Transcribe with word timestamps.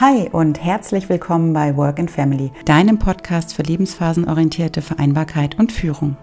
Hi 0.00 0.30
und 0.32 0.64
herzlich 0.64 1.10
willkommen 1.10 1.52
bei 1.52 1.76
Work 1.76 1.98
and 1.98 2.10
Family, 2.10 2.52
deinem 2.64 2.98
Podcast 2.98 3.52
für 3.52 3.60
lebensphasenorientierte 3.60 4.80
Vereinbarkeit 4.80 5.58
und 5.58 5.72
Führung. 5.72 6.16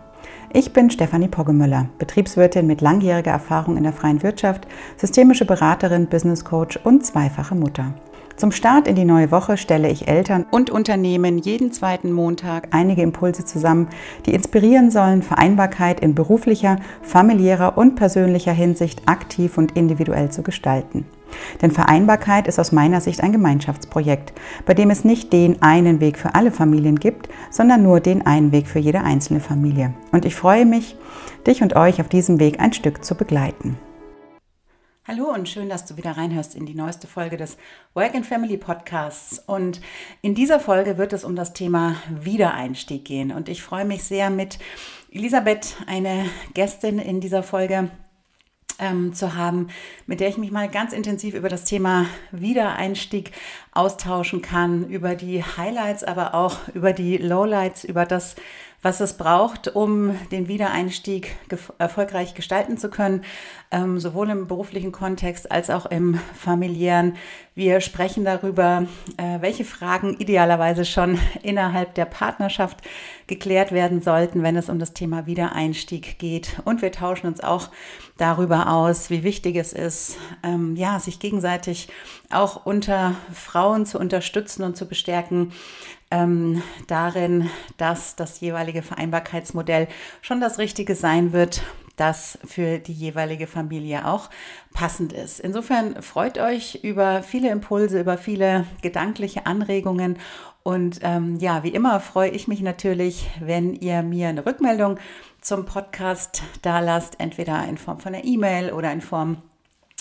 Ich 0.51 0.73
bin 0.73 0.89
Stefanie 0.89 1.27
Poggemüller, 1.27 1.87
Betriebswirtin 1.99 2.65
mit 2.65 2.81
langjähriger 2.81 3.29
Erfahrung 3.29 3.77
in 3.77 3.83
der 3.83 3.93
freien 3.93 4.23
Wirtschaft, 4.23 4.65
systemische 4.97 5.45
Beraterin, 5.45 6.07
Business 6.07 6.43
Coach 6.43 6.79
und 6.83 7.05
zweifache 7.05 7.53
Mutter. 7.53 7.93
Zum 8.35 8.51
Start 8.51 8.87
in 8.87 8.95
die 8.95 9.05
neue 9.05 9.29
Woche 9.29 9.57
stelle 9.57 9.91
ich 9.91 10.07
Eltern 10.07 10.47
und 10.49 10.71
Unternehmen 10.71 11.37
jeden 11.37 11.71
zweiten 11.71 12.11
Montag 12.11 12.69
einige 12.71 13.03
Impulse 13.03 13.45
zusammen, 13.45 13.89
die 14.25 14.33
inspirieren 14.33 14.89
sollen, 14.89 15.21
Vereinbarkeit 15.21 15.99
in 15.99 16.15
beruflicher, 16.15 16.77
familiärer 17.03 17.77
und 17.77 17.93
persönlicher 17.93 18.53
Hinsicht 18.53 19.07
aktiv 19.07 19.55
und 19.59 19.77
individuell 19.77 20.31
zu 20.31 20.41
gestalten. 20.41 21.05
Denn 21.61 21.71
Vereinbarkeit 21.71 22.47
ist 22.47 22.59
aus 22.59 22.71
meiner 22.71 23.01
Sicht 23.01 23.21
ein 23.21 23.31
Gemeinschaftsprojekt, 23.31 24.33
bei 24.65 24.73
dem 24.73 24.89
es 24.89 25.03
nicht 25.03 25.33
den 25.33 25.61
einen 25.61 25.99
Weg 25.99 26.17
für 26.17 26.35
alle 26.35 26.51
Familien 26.51 26.99
gibt, 26.99 27.29
sondern 27.51 27.83
nur 27.83 27.99
den 27.99 28.25
einen 28.25 28.51
Weg 28.51 28.67
für 28.67 28.79
jede 28.79 29.01
einzelne 29.01 29.39
Familie. 29.39 29.93
Und 30.11 30.25
ich 30.25 30.35
freue 30.35 30.65
mich, 30.65 30.95
dich 31.45 31.61
und 31.61 31.75
euch 31.75 32.01
auf 32.01 32.09
diesem 32.09 32.39
Weg 32.39 32.59
ein 32.59 32.73
Stück 32.73 33.03
zu 33.03 33.15
begleiten. 33.15 33.77
Hallo 35.07 35.33
und 35.33 35.47
schön, 35.47 35.69
dass 35.69 35.85
du 35.85 35.95
wieder 35.95 36.17
reinhörst 36.17 36.53
in 36.53 36.65
die 36.65 36.75
neueste 36.75 37.07
Folge 37.07 37.37
des 37.37 37.55
Work 37.93 38.13
and 38.13 38.25
Family 38.25 38.57
Podcasts. 38.57 39.39
Und 39.39 39.79
in 40.21 40.35
dieser 40.35 40.59
Folge 40.59 40.97
wird 40.97 41.13
es 41.13 41.23
um 41.23 41.33
das 41.33 41.53
Thema 41.53 41.95
Wiedereinstieg 42.09 43.05
gehen. 43.05 43.31
Und 43.31 43.47
ich 43.47 43.63
freue 43.63 43.85
mich 43.85 44.03
sehr 44.03 44.29
mit 44.29 44.59
Elisabeth, 45.09 45.77
eine 45.87 46.25
Gästin 46.53 46.99
in 46.99 47.21
dieser 47.21 47.41
Folge, 47.41 47.89
ähm, 48.79 49.13
zu 49.13 49.35
haben, 49.35 49.67
mit 50.05 50.19
der 50.19 50.29
ich 50.29 50.37
mich 50.37 50.51
mal 50.51 50.69
ganz 50.69 50.93
intensiv 50.93 51.33
über 51.33 51.49
das 51.49 51.65
Thema 51.65 52.05
Wiedereinstieg 52.31 53.31
austauschen 53.77 54.41
kann, 54.41 54.87
über 54.89 55.15
die 55.15 55.43
Highlights, 55.43 56.03
aber 56.03 56.33
auch 56.33 56.57
über 56.73 56.93
die 56.93 57.17
Lowlights, 57.17 57.83
über 57.83 58.05
das, 58.05 58.35
was 58.81 58.99
es 59.01 59.17
braucht, 59.17 59.75
um 59.75 60.15
den 60.31 60.47
Wiedereinstieg 60.47 61.35
erfolgreich 61.77 62.35
gestalten 62.35 62.77
zu 62.77 62.89
können, 62.89 63.23
ähm, 63.71 63.99
sowohl 63.99 64.29
im 64.29 64.47
beruflichen 64.47 64.91
Kontext 64.91 65.51
als 65.51 65.69
auch 65.69 65.87
im 65.87 66.19
familiären. 66.35 67.15
Wir 67.55 67.81
sprechen 67.81 68.23
darüber, 68.23 68.85
äh, 69.17 69.41
welche 69.41 69.65
Fragen 69.65 70.15
idealerweise 70.19 70.85
schon 70.85 71.19
innerhalb 71.41 71.95
der 71.95 72.05
Partnerschaft 72.05 72.77
geklärt 73.25 73.71
werden 73.71 74.01
sollten, 74.01 74.43
wenn 74.43 74.55
es 74.55 74.69
um 74.69 74.79
das 74.79 74.93
Thema 74.93 75.25
Wiedereinstieg 75.25 76.19
geht. 76.19 76.61
Und 76.63 76.81
wir 76.81 76.91
tauschen 76.91 77.27
uns 77.27 77.41
auch 77.41 77.69
darüber 78.17 78.71
aus, 78.71 79.09
wie 79.09 79.23
wichtig 79.23 79.55
es 79.55 79.73
ist, 79.73 80.17
ähm, 80.43 80.75
ja, 80.75 80.99
sich 80.99 81.19
gegenseitig 81.19 81.89
auch 82.29 82.65
unter 82.65 83.15
Frauen 83.33 83.66
zu 83.85 83.99
unterstützen 83.99 84.63
und 84.63 84.77
zu 84.77 84.87
bestärken, 84.87 85.51
ähm, 86.09 86.61
darin, 86.87 87.49
dass 87.77 88.15
das 88.15 88.39
jeweilige 88.39 88.81
Vereinbarkeitsmodell 88.81 89.87
schon 90.21 90.39
das 90.39 90.57
Richtige 90.57 90.95
sein 90.95 91.33
wird, 91.33 91.61
das 91.97 92.37
für 92.45 92.77
die 92.77 92.93
jeweilige 92.93 93.47
Familie 93.47 94.07
auch 94.07 94.29
passend 94.73 95.11
ist. 95.11 95.39
Insofern 95.39 96.01
freut 96.01 96.37
euch 96.37 96.79
über 96.83 97.23
viele 97.23 97.49
Impulse, 97.49 97.99
über 97.99 98.17
viele 98.17 98.65
gedankliche 98.81 99.45
Anregungen. 99.45 100.17
Und 100.63 100.99
ähm, 101.01 101.37
ja, 101.39 101.63
wie 101.63 101.69
immer 101.69 101.99
freue 101.99 102.29
ich 102.29 102.47
mich 102.47 102.61
natürlich, 102.61 103.29
wenn 103.39 103.73
ihr 103.73 104.03
mir 104.03 104.29
eine 104.29 104.45
Rückmeldung 104.45 104.99
zum 105.41 105.65
Podcast 105.65 106.43
da 106.61 106.79
lasst, 106.79 107.19
entweder 107.19 107.65
in 107.67 107.77
Form 107.77 107.99
von 107.99 108.13
einer 108.13 108.25
E-Mail 108.25 108.71
oder 108.71 108.91
in 108.91 109.01
Form 109.01 109.41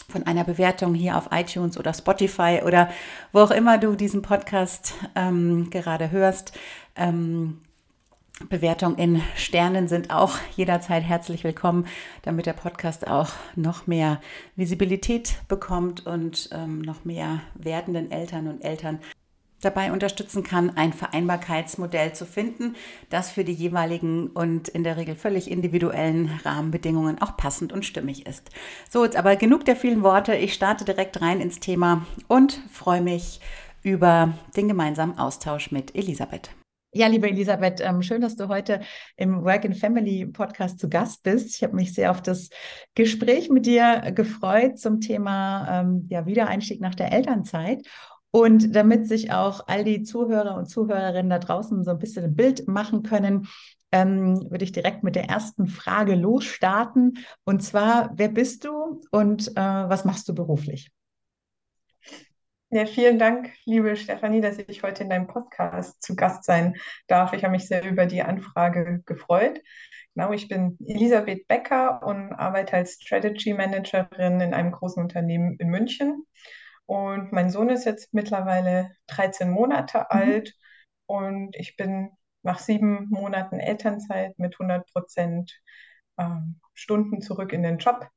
von 0.08 0.24
einer 0.24 0.44
Bewertung 0.44 0.94
hier 0.94 1.16
auf 1.16 1.28
iTunes 1.32 1.78
oder 1.78 1.92
Spotify 1.92 2.60
oder 2.64 2.90
wo 3.32 3.40
auch 3.40 3.50
immer 3.50 3.78
du 3.78 3.96
diesen 3.96 4.22
Podcast 4.22 4.94
ähm, 5.14 5.70
gerade 5.70 6.10
hörst. 6.10 6.52
Ähm, 6.94 7.60
Bewertungen 8.50 8.98
in 8.98 9.22
Sternen 9.34 9.88
sind 9.88 10.10
auch 10.10 10.36
jederzeit 10.56 11.02
herzlich 11.02 11.42
willkommen, 11.42 11.86
damit 12.22 12.44
der 12.44 12.52
Podcast 12.52 13.06
auch 13.06 13.30
noch 13.54 13.86
mehr 13.86 14.20
Visibilität 14.56 15.36
bekommt 15.48 16.06
und 16.06 16.50
ähm, 16.52 16.82
noch 16.82 17.06
mehr 17.06 17.40
werdenden 17.54 18.10
Eltern 18.10 18.48
und 18.48 18.62
Eltern 18.62 18.98
dabei 19.60 19.92
unterstützen 19.92 20.42
kann, 20.42 20.76
ein 20.76 20.92
Vereinbarkeitsmodell 20.92 22.12
zu 22.12 22.26
finden, 22.26 22.76
das 23.10 23.30
für 23.30 23.44
die 23.44 23.52
jeweiligen 23.52 24.28
und 24.28 24.68
in 24.68 24.84
der 24.84 24.96
Regel 24.96 25.14
völlig 25.14 25.50
individuellen 25.50 26.30
Rahmenbedingungen 26.44 27.20
auch 27.20 27.36
passend 27.36 27.72
und 27.72 27.84
stimmig 27.84 28.26
ist. 28.26 28.50
So, 28.90 29.04
jetzt 29.04 29.16
aber 29.16 29.36
genug 29.36 29.64
der 29.64 29.76
vielen 29.76 30.02
Worte. 30.02 30.34
Ich 30.34 30.54
starte 30.54 30.84
direkt 30.84 31.20
rein 31.20 31.40
ins 31.40 31.60
Thema 31.60 32.06
und 32.28 32.60
freue 32.70 33.00
mich 33.02 33.40
über 33.82 34.34
den 34.56 34.68
gemeinsamen 34.68 35.18
Austausch 35.18 35.70
mit 35.70 35.94
Elisabeth. 35.94 36.50
Ja, 36.92 37.08
liebe 37.08 37.28
Elisabeth, 37.28 37.82
ähm, 37.82 38.00
schön, 38.00 38.22
dass 38.22 38.36
du 38.36 38.48
heute 38.48 38.80
im 39.16 39.44
Work 39.44 39.66
and 39.66 39.76
Family 39.76 40.24
Podcast 40.24 40.78
zu 40.78 40.88
Gast 40.88 41.22
bist. 41.22 41.54
Ich 41.54 41.62
habe 41.62 41.76
mich 41.76 41.92
sehr 41.92 42.10
auf 42.10 42.22
das 42.22 42.48
Gespräch 42.94 43.50
mit 43.50 43.66
dir 43.66 44.12
gefreut 44.14 44.78
zum 44.78 45.02
Thema 45.02 45.82
ähm, 45.82 46.06
ja, 46.08 46.24
Wiedereinstieg 46.24 46.80
nach 46.80 46.94
der 46.94 47.12
Elternzeit. 47.12 47.86
Und 48.36 48.76
damit 48.76 49.08
sich 49.08 49.32
auch 49.32 49.66
all 49.66 49.82
die 49.82 50.02
Zuhörer 50.02 50.58
und 50.58 50.66
Zuhörerinnen 50.66 51.30
da 51.30 51.38
draußen 51.38 51.82
so 51.84 51.92
ein 51.92 51.98
bisschen 51.98 52.22
ein 52.22 52.36
Bild 52.36 52.68
machen 52.68 53.02
können, 53.02 53.48
ähm, 53.92 54.50
würde 54.50 54.62
ich 54.62 54.72
direkt 54.72 55.02
mit 55.02 55.16
der 55.16 55.24
ersten 55.24 55.68
Frage 55.68 56.14
losstarten. 56.16 57.24
Und 57.44 57.62
zwar, 57.62 58.10
wer 58.14 58.28
bist 58.28 58.66
du 58.66 59.00
und 59.10 59.48
äh, 59.52 59.54
was 59.54 60.04
machst 60.04 60.28
du 60.28 60.34
beruflich? 60.34 60.90
Ja, 62.68 62.84
vielen 62.84 63.18
Dank, 63.18 63.52
liebe 63.64 63.96
Stefanie, 63.96 64.42
dass 64.42 64.58
ich 64.58 64.82
heute 64.82 65.04
in 65.04 65.08
deinem 65.08 65.28
Podcast 65.28 66.02
zu 66.02 66.14
Gast 66.14 66.44
sein 66.44 66.76
darf. 67.06 67.32
Ich 67.32 67.42
habe 67.42 67.52
mich 67.52 67.66
sehr 67.66 67.90
über 67.90 68.04
die 68.04 68.20
Anfrage 68.20 69.02
gefreut. 69.06 69.62
Genau, 70.14 70.32
ich 70.32 70.48
bin 70.48 70.76
Elisabeth 70.84 71.48
Becker 71.48 72.02
und 72.02 72.34
arbeite 72.34 72.76
als 72.76 72.98
Strategy 73.00 73.54
Managerin 73.54 74.40
in 74.40 74.52
einem 74.52 74.72
großen 74.72 75.02
Unternehmen 75.02 75.56
in 75.58 75.70
München. 75.70 76.26
Und 76.86 77.32
mein 77.32 77.50
Sohn 77.50 77.68
ist 77.68 77.84
jetzt 77.84 78.14
mittlerweile 78.14 78.92
13 79.08 79.50
Monate 79.50 79.98
mhm. 79.98 80.04
alt 80.08 80.54
und 81.06 81.56
ich 81.56 81.76
bin 81.76 82.10
nach 82.42 82.60
sieben 82.60 83.08
Monaten 83.10 83.58
Elternzeit 83.58 84.38
mit 84.38 84.54
100 84.54 84.86
Prozent 84.92 85.60
ähm, 86.16 86.60
Stunden 86.74 87.20
zurück 87.20 87.52
in 87.52 87.64
den 87.64 87.78
Job 87.78 88.08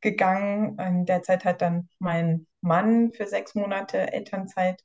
gegangen. 0.00 0.78
In 0.78 1.06
der 1.06 1.22
Zeit 1.22 1.44
hat 1.44 1.62
dann 1.62 1.88
mein 1.98 2.46
Mann 2.60 3.12
für 3.12 3.26
sechs 3.26 3.54
Monate 3.54 4.12
Elternzeit 4.12 4.82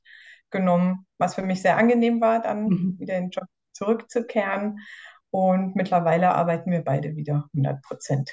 genommen, 0.50 1.06
was 1.18 1.34
für 1.34 1.42
mich 1.42 1.62
sehr 1.62 1.76
angenehm 1.76 2.20
war, 2.20 2.40
dann 2.40 2.66
mhm. 2.66 2.96
wieder 2.98 3.16
in 3.16 3.24
den 3.24 3.30
Job 3.30 3.46
zurückzukehren. 3.72 4.78
Und 5.30 5.74
mittlerweile 5.74 6.34
arbeiten 6.34 6.70
wir 6.70 6.82
beide 6.82 7.16
wieder 7.16 7.48
100 7.54 7.82
Prozent. 7.82 8.30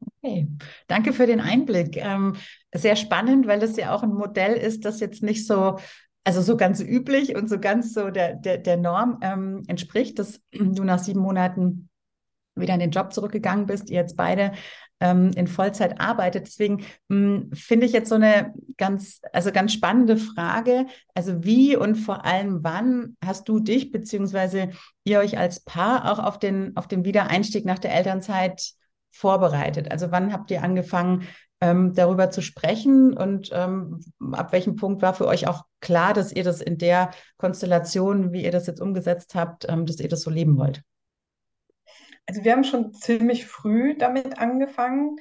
Okay, 0.00 0.48
danke 0.86 1.12
für 1.12 1.26
den 1.26 1.40
Einblick. 1.40 1.96
Ähm, 1.96 2.36
sehr 2.74 2.96
spannend, 2.96 3.46
weil 3.46 3.58
das 3.58 3.76
ja 3.76 3.94
auch 3.94 4.02
ein 4.02 4.12
Modell 4.12 4.54
ist, 4.54 4.84
das 4.84 5.00
jetzt 5.00 5.22
nicht 5.22 5.46
so, 5.46 5.78
also 6.24 6.42
so 6.42 6.56
ganz 6.56 6.80
üblich 6.80 7.36
und 7.36 7.48
so 7.48 7.58
ganz 7.58 7.94
so 7.94 8.10
der, 8.10 8.34
der, 8.34 8.58
der 8.58 8.76
Norm 8.76 9.18
ähm, 9.22 9.62
entspricht, 9.66 10.18
dass 10.18 10.40
du 10.52 10.84
nach 10.84 10.98
sieben 10.98 11.20
Monaten 11.20 11.88
wieder 12.54 12.74
in 12.74 12.80
den 12.80 12.90
Job 12.90 13.12
zurückgegangen 13.12 13.66
bist, 13.66 13.90
ihr 13.90 13.96
jetzt 13.96 14.16
beide 14.16 14.52
ähm, 15.00 15.30
in 15.34 15.46
Vollzeit 15.46 16.00
arbeitet. 16.00 16.46
Deswegen 16.46 16.84
hm, 17.08 17.50
finde 17.52 17.86
ich 17.86 17.92
jetzt 17.92 18.08
so 18.08 18.16
eine 18.16 18.52
ganz, 18.76 19.20
also 19.32 19.50
ganz 19.50 19.72
spannende 19.72 20.16
Frage. 20.16 20.86
Also 21.14 21.42
wie 21.44 21.76
und 21.76 21.96
vor 21.96 22.24
allem 22.24 22.58
wann 22.62 23.16
hast 23.24 23.48
du 23.48 23.60
dich 23.60 23.90
beziehungsweise 23.90 24.70
ihr 25.04 25.20
euch 25.20 25.38
als 25.38 25.60
Paar 25.60 26.10
auch 26.10 26.18
auf 26.18 26.38
den, 26.38 26.76
auf 26.76 26.86
den 26.86 27.04
Wiedereinstieg 27.04 27.64
nach 27.64 27.78
der 27.78 27.94
Elternzeit 27.94 28.74
vorbereitet? 29.10 29.90
Also 29.90 30.10
wann 30.10 30.32
habt 30.32 30.50
ihr 30.50 30.62
angefangen, 30.62 31.26
ähm, 31.60 31.94
darüber 31.94 32.30
zu 32.30 32.40
sprechen 32.40 33.12
und 33.12 33.50
ähm, 33.52 34.00
ab 34.32 34.52
welchem 34.52 34.76
Punkt 34.76 35.02
war 35.02 35.14
für 35.14 35.26
euch 35.26 35.46
auch 35.46 35.64
klar, 35.80 36.14
dass 36.14 36.32
ihr 36.32 36.44
das 36.44 36.60
in 36.60 36.78
der 36.78 37.10
Konstellation, 37.36 38.32
wie 38.32 38.44
ihr 38.44 38.50
das 38.50 38.66
jetzt 38.66 38.80
umgesetzt 38.80 39.34
habt, 39.34 39.66
ähm, 39.68 39.84
dass 39.84 40.00
ihr 40.00 40.08
das 40.08 40.22
so 40.22 40.30
leben 40.30 40.56
wollt? 40.56 40.82
Also 42.26 42.44
wir 42.44 42.52
haben 42.52 42.64
schon 42.64 42.92
ziemlich 42.92 43.46
früh 43.46 43.96
damit 43.96 44.38
angefangen. 44.38 45.16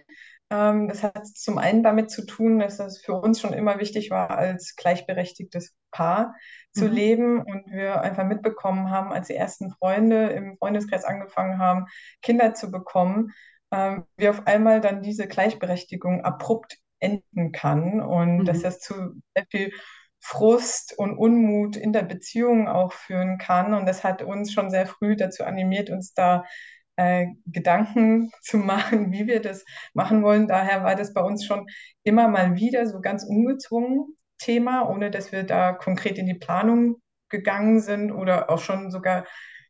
Ähm, 0.50 0.88
das 0.88 1.03
hat 1.03 1.27
zum 1.27 1.57
einen 1.57 1.83
damit 1.83 2.09
zu 2.09 2.25
tun, 2.25 2.59
dass 2.59 2.80
es 2.80 3.00
für 3.00 3.13
uns 3.13 3.42
schon 3.42 3.53
immer 3.53 3.80
wichtig 3.80 4.09
war, 4.09 4.31
als 4.31 4.75
gleichberechtigtes 4.75 5.75
Paar 5.92 6.35
zu 6.71 6.85
mhm. 6.85 6.92
leben 6.92 7.42
und 7.42 7.71
wir 7.71 8.01
einfach 8.01 8.25
mitbekommen 8.25 8.92
haben, 8.92 9.12
als 9.12 9.27
die 9.27 9.35
ersten 9.35 9.71
Freunde 9.71 10.27
im 10.27 10.57
Freundeskreis 10.57 11.03
angefangen 11.03 11.57
haben, 11.57 11.85
Kinder 12.21 12.53
zu 12.53 12.71
bekommen, 12.71 13.31
ähm, 13.71 14.06
wie 14.18 14.30
auf 14.30 14.48
einmal 14.48 14.81
dann 14.81 15.01
diese 15.01 15.27
Gleichberechtigung 15.27 16.24
abrupt 16.24 16.77
enden 17.00 17.51
kann 17.51 18.01
und 18.01 18.39
mhm. 18.39 18.45
dass 18.45 18.62
das 18.62 18.80
zu 18.80 18.94
sehr 19.36 19.45
viel 19.50 19.71
Frust 20.21 20.98
und 20.98 21.18
Unmut 21.18 21.77
in 21.77 21.94
der 21.94 22.04
Beziehung 22.04 22.68
auch 22.68 22.92
führen 22.92 23.38
kann. 23.38 23.74
Und 23.74 23.86
das 23.86 24.04
hat 24.04 24.21
uns 24.21 24.51
schon 24.51 24.69
sehr 24.69 24.86
früh 24.86 25.16
dazu 25.16 25.44
animiert, 25.45 25.89
uns 25.89 26.13
da 26.13 26.44
äh, 26.98 27.27
Gedanken 27.45 28.31
zu 28.42 28.57
machen, 28.57 29.12
wie 29.12 29.27
wir 29.27 29.42
das 29.42 29.63
machen 29.94 30.24
wollen. 30.24 30.48
Daher 30.48 30.83
war 30.83 30.95
das 30.95 31.13
bei 31.13 31.21
uns 31.21 31.45
schon 31.45 31.66
immer 32.04 32.27
mal 32.27 32.56
wieder 32.56 32.86
so 32.86 33.00
ganz 33.01 33.24
ungezwungen 33.24 34.18
Thema, 34.38 34.89
ohne 34.89 35.12
dass 35.12 35.31
wir 35.31 35.44
da 35.44 35.74
konkret 35.74 36.18
in 36.18 36.25
die 36.25 36.33
Planung 36.33 36.98
gegangen 37.30 37.81
sind 37.81 38.12
oder 38.12 38.50
auch 38.50 38.60
schon 38.60 38.89
sogar 38.92 39.25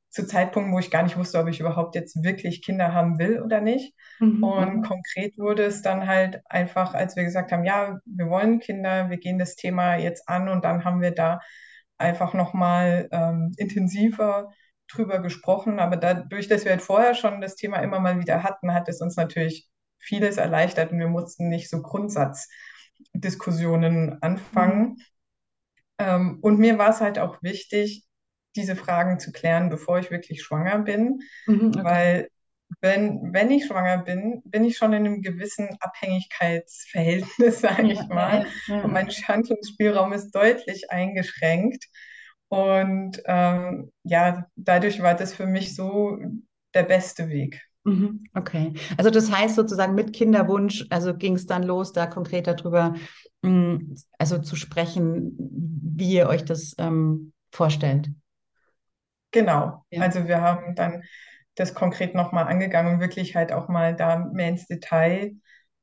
zu 0.10 0.26
Zeitpunkten, 0.26 0.74
wo 0.74 0.80
ich 0.80 0.90
gar 0.90 1.04
nicht 1.04 1.18
wusste, 1.18 1.38
ob 1.40 1.48
ich 1.48 1.60
überhaupt 1.60 1.94
jetzt 1.96 2.24
wirklich 2.24 2.64
Kinder 2.64 2.94
haben 2.94 3.20
will 3.20 3.42
oder 3.42 3.62
nicht. 3.62 3.94
Mhm. 4.20 4.44
Und 4.44 4.78
mhm. 4.78 4.82
konkret 4.84 5.38
wurde 5.38 5.64
es 5.64 5.84
dann 5.84 6.08
halt 6.08 6.42
einfach, 6.46 6.96
als 6.96 7.16
wir 7.16 7.24
gesagt 7.24 7.52
haben, 7.52 7.64
ja, 7.64 8.00
wir 8.06 8.30
wollen 8.30 8.60
Kinder, 8.60 9.10
wir 9.10 9.18
gehen 9.18 9.38
das 9.38 9.56
Thema 9.56 9.98
jetzt 9.98 10.28
an 10.28 10.50
und 10.50 10.66
dann 10.66 10.84
haben 10.84 11.02
wir 11.02 11.12
da 11.12 11.40
einfach 11.98 12.34
nochmal 12.34 13.08
ähm, 13.12 13.54
intensiver 13.58 14.52
drüber 14.88 15.20
gesprochen. 15.20 15.80
Aber 15.80 15.98
dadurch, 15.98 16.48
dass 16.48 16.66
wir 16.66 16.72
halt 16.72 16.82
vorher 16.82 17.14
schon 17.14 17.42
das 17.42 17.56
Thema 17.56 17.78
immer 17.78 18.00
mal 18.00 18.20
wieder 18.20 18.42
hatten, 18.42 18.74
hat 18.74 18.90
es 18.90 19.02
uns 19.02 19.16
natürlich 19.16 19.70
vieles 20.00 20.38
erleichtert 20.38 20.92
und 20.92 20.98
wir 21.00 21.10
mussten 21.10 21.50
nicht 21.50 21.70
so 21.70 21.84
Grundsatzdiskussionen 21.84 24.20
anfangen. 24.24 24.82
Mhm. 24.82 24.98
Ähm, 26.00 26.40
und 26.42 26.58
mir 26.58 26.80
war 26.80 26.90
es 26.90 27.02
halt 27.02 27.20
auch 27.20 27.44
wichtig, 27.44 28.09
diese 28.56 28.76
Fragen 28.76 29.20
zu 29.20 29.32
klären, 29.32 29.70
bevor 29.70 30.00
ich 30.00 30.12
wirklich 30.12 30.42
schwanger 30.44 30.80
bin, 30.80 31.20
mhm, 31.48 31.68
okay. 31.68 31.84
weil 31.84 32.30
wenn, 32.82 33.34
wenn 33.34 33.52
ich 33.52 33.66
schwanger 33.66 34.00
bin, 34.00 34.42
bin 34.46 34.64
ich 34.64 34.78
schon 34.78 34.94
in 34.94 35.06
einem 35.06 35.22
gewissen 35.22 35.70
Abhängigkeitsverhältnis, 35.80 37.62
sage 37.62 37.92
ich 37.92 38.08
mal. 38.08 38.46
Und 38.68 38.94
mein 38.94 39.10
Handlungsspielraum 39.10 40.14
ist 40.14 40.32
deutlich 40.32 40.92
eingeschränkt. 40.92 41.86
Und 42.48 43.22
ähm, 43.26 43.92
ja, 44.04 44.46
dadurch 44.56 45.02
war 45.02 45.16
das 45.16 45.34
für 45.34 45.46
mich 45.46 45.76
so 45.76 46.18
der 46.74 46.84
beste 46.84 47.30
Weg. 47.30 47.62
Mhm, 47.84 48.24
okay. 48.36 48.74
Also 48.98 49.10
das 49.10 49.32
heißt 49.32 49.56
sozusagen 49.56 49.96
mit 49.96 50.14
Kinderwunsch, 50.14 50.86
also 50.90 51.16
ging 51.16 51.36
es 51.36 51.46
dann 51.46 51.64
los, 51.64 51.94
da 51.94 52.08
konkret 52.08 52.48
darüber, 52.48 52.96
mm, 53.42 53.94
also 54.18 54.40
zu 54.40 54.56
sprechen, 54.56 55.36
wie 55.38 56.14
ihr 56.14 56.28
euch 56.28 56.44
das 56.44 56.76
ähm, 56.78 57.34
vorstellt. 57.52 58.10
Genau. 59.32 59.84
Ja. 59.90 60.02
Also 60.02 60.28
wir 60.28 60.42
haben 60.42 60.76
dann 60.76 61.04
das 61.56 61.74
konkret 61.74 62.16
nochmal 62.16 62.46
angegangen 62.46 62.96
und 62.96 63.00
wirklich 63.00 63.36
halt 63.36 63.52
auch 63.52 63.68
mal 63.68 63.96
da 63.96 64.18
mehr 64.18 64.50
ins 64.50 64.68
Detail 64.68 65.34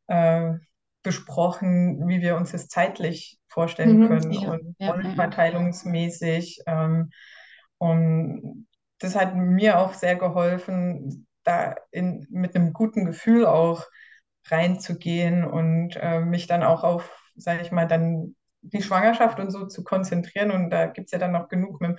äh, 0.09 0.53
besprochen, 1.03 2.09
wie 2.09 2.21
wir 2.21 2.37
uns 2.37 2.53
das 2.53 2.69
zeitlich 2.69 3.39
vorstellen 3.49 4.01
mhm, 4.01 4.09
können 4.09 4.33
ja, 4.33 4.51
und 4.51 4.77
ja, 4.79 4.91
rollenverteilungsmäßig. 4.91 6.63
Ähm, 6.67 7.11
und 7.79 8.67
das 8.99 9.15
hat 9.15 9.37
mir 9.37 9.79
auch 9.79 9.93
sehr 9.93 10.17
geholfen, 10.17 11.27
da 11.45 11.77
in, 11.91 12.27
mit 12.31 12.57
einem 12.57 12.73
guten 12.73 13.05
Gefühl 13.05 13.47
auch 13.47 13.85
reinzugehen 14.49 15.45
und 15.45 15.97
äh, 15.97 16.21
mich 16.21 16.47
dann 16.47 16.63
auch 16.63 16.83
auf, 16.85 17.31
sage 17.37 17.63
ich 17.63 17.71
mal, 17.71 17.87
dann 17.87 18.35
die 18.73 18.83
Schwangerschaft 18.83 19.39
und 19.39 19.51
so 19.51 19.67
zu 19.67 19.85
konzentrieren. 19.85 20.51
Und 20.51 20.71
da 20.71 20.87
gibt 20.87 21.07
es 21.07 21.13
ja 21.13 21.19
dann 21.19 21.33
noch 21.33 21.49
genug 21.49 21.81
mit, 21.81 21.99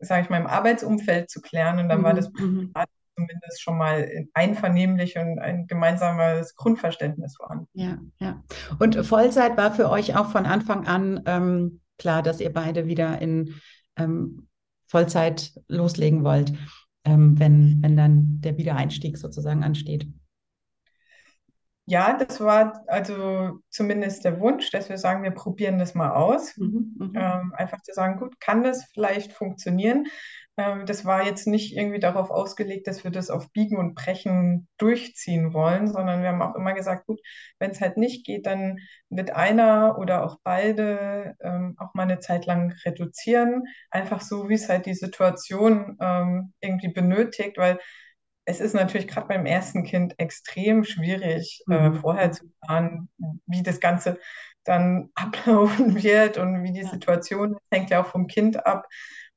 sage 0.00 0.22
ich 0.22 0.30
mal, 0.30 0.40
im 0.40 0.46
Arbeitsumfeld 0.46 1.30
zu 1.30 1.40
klären. 1.40 1.78
Und 1.78 1.88
dann 1.88 2.00
mhm, 2.00 2.04
war 2.04 2.14
das 2.14 2.30
mhm. 2.32 2.72
zumindest 3.16 3.62
schon 3.62 3.78
mal 3.78 4.26
einvernehmlich 4.34 5.16
und 5.18 5.38
ein 5.38 5.66
gemeinsames 5.66 6.54
Grundverständnis 6.54 7.36
vorhanden. 7.36 7.68
Ja, 7.74 7.98
ja. 8.18 8.42
Und 8.78 9.04
Vollzeit 9.06 9.56
war 9.56 9.72
für 9.72 9.90
euch 9.90 10.16
auch 10.16 10.30
von 10.30 10.46
Anfang 10.46 10.86
an 10.86 11.22
ähm, 11.26 11.80
klar, 11.98 12.22
dass 12.22 12.40
ihr 12.40 12.52
beide 12.52 12.86
wieder 12.86 13.20
in 13.20 13.54
ähm, 13.96 14.48
Vollzeit 14.86 15.52
loslegen 15.68 16.24
wollt, 16.24 16.52
ähm, 17.04 17.38
wenn, 17.38 17.80
wenn 17.82 17.96
dann 17.96 18.40
der 18.40 18.58
Wiedereinstieg 18.58 19.16
sozusagen 19.16 19.62
ansteht. 19.62 20.06
Ja, 21.86 22.16
das 22.16 22.40
war 22.40 22.84
also 22.86 23.58
zumindest 23.68 24.24
der 24.24 24.38
Wunsch, 24.40 24.70
dass 24.70 24.88
wir 24.88 24.98
sagen, 24.98 25.24
wir 25.24 25.32
probieren 25.32 25.78
das 25.78 25.94
mal 25.94 26.10
aus. 26.10 26.56
Mhm, 26.56 26.94
mhm. 26.98 27.12
ähm, 27.16 27.52
einfach 27.56 27.82
zu 27.82 27.92
sagen, 27.92 28.18
gut, 28.18 28.38
kann 28.40 28.62
das 28.62 28.84
vielleicht 28.92 29.32
funktionieren? 29.32 30.06
Ähm, 30.56 30.86
das 30.86 31.04
war 31.04 31.24
jetzt 31.24 31.46
nicht 31.46 31.76
irgendwie 31.76 31.98
darauf 31.98 32.30
ausgelegt, 32.30 32.86
dass 32.86 33.04
wir 33.04 33.10
das 33.10 33.30
auf 33.30 33.50
Biegen 33.52 33.78
und 33.78 33.94
Brechen 33.94 34.68
durchziehen 34.78 35.54
wollen, 35.54 35.88
sondern 35.88 36.22
wir 36.22 36.28
haben 36.28 36.42
auch 36.42 36.54
immer 36.54 36.74
gesagt, 36.74 37.06
gut, 37.06 37.20
wenn 37.58 37.70
es 37.70 37.80
halt 37.80 37.96
nicht 37.96 38.26
geht, 38.26 38.46
dann 38.46 38.78
wird 39.08 39.30
einer 39.30 39.98
oder 39.98 40.24
auch 40.24 40.38
beide 40.44 41.34
ähm, 41.40 41.74
auch 41.78 41.94
mal 41.94 42.04
eine 42.04 42.20
Zeit 42.20 42.46
lang 42.46 42.74
reduzieren. 42.84 43.64
Einfach 43.90 44.20
so, 44.20 44.48
wie 44.48 44.54
es 44.54 44.68
halt 44.68 44.86
die 44.86 44.94
Situation 44.94 45.96
ähm, 46.00 46.52
irgendwie 46.60 46.92
benötigt, 46.92 47.56
weil 47.56 47.78
es 48.44 48.60
ist 48.60 48.74
natürlich 48.74 49.08
gerade 49.08 49.28
beim 49.28 49.46
ersten 49.46 49.84
Kind 49.84 50.18
extrem 50.18 50.84
schwierig, 50.84 51.62
äh, 51.70 51.88
mhm. 51.88 51.96
äh, 51.96 51.98
vorher 52.00 52.32
zu 52.32 52.44
planen, 52.60 53.08
wie 53.46 53.62
das 53.62 53.80
Ganze 53.80 54.18
dann 54.64 55.10
ablaufen 55.14 56.02
wird 56.02 56.38
und 56.38 56.62
wie 56.62 56.72
die 56.72 56.84
Situation, 56.84 57.52
das 57.52 57.78
hängt 57.78 57.90
ja 57.90 58.02
auch 58.02 58.08
vom 58.08 58.26
Kind 58.26 58.64
ab. 58.66 58.86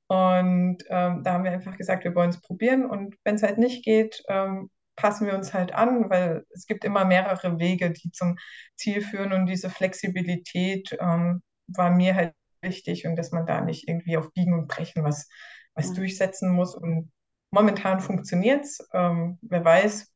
Und 0.08 0.84
ähm, 0.90 1.24
da 1.24 1.34
haben 1.34 1.44
wir 1.44 1.52
einfach 1.52 1.78
gesagt, 1.78 2.04
wir 2.04 2.14
wollen 2.14 2.30
es 2.30 2.42
probieren 2.42 2.86
und 2.86 3.16
wenn 3.24 3.36
es 3.36 3.44
halt 3.44 3.58
nicht 3.58 3.84
geht, 3.84 4.22
ähm, 4.28 4.70
passen 4.96 5.26
wir 5.26 5.34
uns 5.34 5.54
halt 5.54 5.74
an, 5.74 6.10
weil 6.10 6.46
es 6.52 6.68
gibt 6.68 6.86
immer 6.86 7.06
mehrere 7.06 7.60
Wege, 7.60 7.92
die 7.92 8.12
zum 8.12 8.38
Ziel 8.76 9.02
führen 9.02 9.34
und 9.34 9.48
diese 9.48 9.70
Flexibilität 9.70 10.96
ähm, 11.02 11.42
war 11.68 11.90
mir 11.90 12.16
halt 12.16 12.34
wichtig 12.62 13.08
und 13.08 13.16
dass 13.16 13.32
man 13.32 13.46
da 13.46 13.62
nicht 13.62 13.88
irgendwie 13.88 14.18
auf 14.18 14.32
Biegen 14.34 14.54
und 14.54 14.68
Brechen 14.68 15.04
was, 15.04 15.28
was 15.74 15.90
ja. 15.90 15.94
durchsetzen 15.96 16.52
muss 16.52 16.76
und 16.76 17.12
momentan 17.56 18.02
funktioniert 18.02 18.66
es. 18.66 18.88
Ähm, 18.94 19.40
wer 19.42 19.64
weiß, 19.64 20.14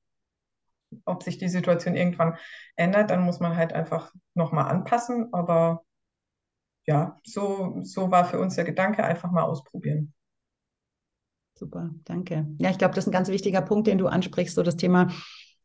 ob 1.06 1.24
sich 1.24 1.38
die 1.38 1.50
Situation 1.50 1.95
irgendwann 1.95 2.38
ändert, 2.75 3.09
dann 3.09 3.24
muss 3.24 3.39
man 3.39 3.56
halt 3.56 3.74
einfach 3.74 4.13
nochmal 4.36 4.69
anpassen. 4.69 5.33
Aber 5.33 5.83
ja, 6.86 7.19
so, 7.25 7.80
so 7.83 8.12
war 8.12 8.25
für 8.25 8.39
uns 8.39 8.56
der 8.56 8.65
Gedanke, 8.65 9.03
einfach 9.03 9.31
mal 9.31 9.44
ausprobieren. 9.44 10.13
Super, 11.56 11.89
danke. 12.06 12.47
Ja, 12.59 12.69
ich 12.69 12.77
glaube, 12.77 12.95
das 12.95 13.06
ist 13.06 13.09
ein 13.09 13.13
ganz 13.13 13.30
wichtiger 13.30 13.62
Punkt, 13.62 13.88
den 13.88 13.97
du 13.97 14.07
ansprichst, 14.07 14.56
so 14.56 14.63
das 14.63 14.77
Thema 14.77 15.09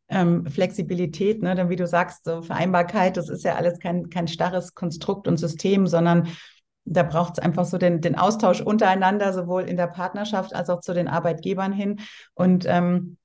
ähm, 0.08 0.46
Flexibilität, 0.46 1.42
ne? 1.42 1.54
Denn 1.54 1.70
wie 1.70 1.76
du 1.76 1.86
sagst, 1.86 2.24
so 2.24 2.42
Vereinbarkeit, 2.42 3.16
das 3.16 3.28
ist 3.28 3.44
ja 3.44 3.54
alles 3.54 3.78
kein, 3.78 4.10
kein 4.10 4.28
starres 4.28 4.74
Konstrukt 4.74 5.28
und 5.28 5.38
System, 5.38 5.86
sondern 5.86 6.28
da 6.84 7.02
braucht 7.02 7.34
es 7.34 7.38
einfach 7.38 7.64
so 7.64 7.78
den, 7.78 8.00
den 8.00 8.16
Austausch 8.16 8.60
untereinander, 8.60 9.32
sowohl 9.32 9.62
in 9.62 9.76
der 9.76 9.86
Partnerschaft 9.86 10.54
als 10.54 10.70
auch 10.70 10.80
zu 10.80 10.92
den 10.94 11.08
Arbeitgebern 11.08 11.72
hin. 11.72 12.00
Und 12.34 12.66
ähm, 12.68 13.16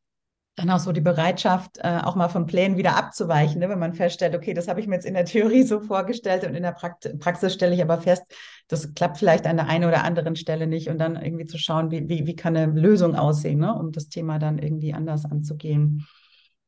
dann 0.59 0.69
auch 0.71 0.79
so 0.79 0.91
die 0.91 1.01
Bereitschaft, 1.01 1.77
äh, 1.77 1.99
auch 2.03 2.15
mal 2.15 2.27
von 2.27 2.45
Plänen 2.45 2.77
wieder 2.77 2.97
abzuweichen, 2.97 3.59
ne? 3.59 3.69
wenn 3.69 3.79
man 3.79 3.93
feststellt, 3.93 4.35
okay, 4.35 4.53
das 4.53 4.67
habe 4.67 4.81
ich 4.81 4.87
mir 4.87 4.95
jetzt 4.95 5.05
in 5.05 5.13
der 5.13 5.23
Theorie 5.23 5.63
so 5.63 5.79
vorgestellt 5.79 6.43
und 6.43 6.53
in 6.53 6.63
der 6.63 6.73
Prakt 6.73 7.17
Praxis 7.19 7.53
stelle 7.53 7.73
ich 7.73 7.81
aber 7.81 8.01
fest, 8.01 8.23
das 8.67 8.93
klappt 8.93 9.17
vielleicht 9.17 9.47
an 9.47 9.55
der 9.55 9.67
einen 9.67 9.85
oder 9.85 10.03
anderen 10.03 10.35
Stelle 10.35 10.67
nicht 10.67 10.89
und 10.89 10.97
dann 10.97 11.15
irgendwie 11.15 11.45
zu 11.45 11.57
schauen, 11.57 11.91
wie, 11.91 12.09
wie, 12.09 12.27
wie 12.27 12.35
kann 12.35 12.57
eine 12.57 12.73
Lösung 12.73 13.15
aussehen, 13.15 13.59
ne? 13.59 13.73
um 13.73 13.93
das 13.93 14.09
Thema 14.09 14.37
dann 14.37 14.59
irgendwie 14.59 14.93
anders 14.93 15.23
anzugehen. 15.23 16.05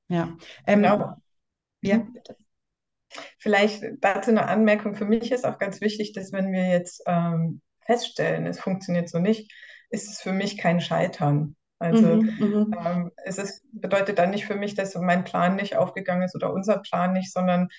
Ja. 0.07 0.38
Ähm, 0.65 0.83
genau. 0.83 1.15
Ja, 1.81 1.98
bitte. 1.98 2.36
Vielleicht 3.39 3.84
dazu 4.00 4.32
eine 4.32 4.48
Anmerkung. 4.48 4.96
Für 4.96 5.06
mich 5.06 5.32
ist 5.32 5.46
auch 5.46 5.60
ganz 5.60 5.82
wichtig, 5.82 6.13
dass 6.13 6.32
wenn 6.32 6.51
wir 6.51 6.68
jetzt 6.68 7.03
ähm, 7.08 7.62
feststellen, 7.86 8.46
es 8.46 8.60
funktioniert 8.60 9.10
so 9.10 9.20
nicht, 9.20 9.51
ist 9.89 10.10
es 10.10 10.22
für 10.22 10.32
mich 10.32 10.58
kein 10.58 10.80
Scheitern. 10.80 11.56
Also 11.80 12.18
mhm, 12.18 12.36
mhm, 12.39 12.75
ähm, 12.86 13.12
es 13.25 13.38
ist, 13.38 13.63
bedeutet 13.74 14.20
dann 14.20 14.30
nicht 14.30 14.46
für 14.46 14.56
mich, 14.56 14.75
dass 14.75 14.96
mein 14.96 15.24
Plan 15.24 15.56
nicht 15.56 15.75
aufgegangen 15.75 16.24
ist 16.24 16.36
oder 16.36 16.53
unser 16.53 16.77
Plan 16.77 17.13
nicht, 17.13 17.34
sondern 17.34 17.70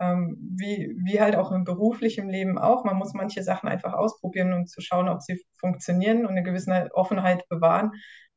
ähm, 0.00 0.36
wie, 0.56 0.92
wie 1.04 1.20
halt 1.20 1.36
auch 1.36 1.52
im 1.52 1.64
beruflichen 1.64 2.28
Leben 2.28 2.58
auch. 2.58 2.84
Man 2.84 2.96
muss 2.96 3.14
manche 3.14 3.42
Sachen 3.42 3.68
einfach 3.68 3.92
ausprobieren 3.92 4.52
um 4.52 4.66
zu 4.66 4.80
schauen, 4.80 5.08
ob 5.08 5.22
sie 5.22 5.40
funktionieren 5.58 6.26
und 6.26 6.32
eine 6.32 6.42
gewisse 6.42 6.90
Offenheit 6.92 7.48
bewahren. 7.48 7.92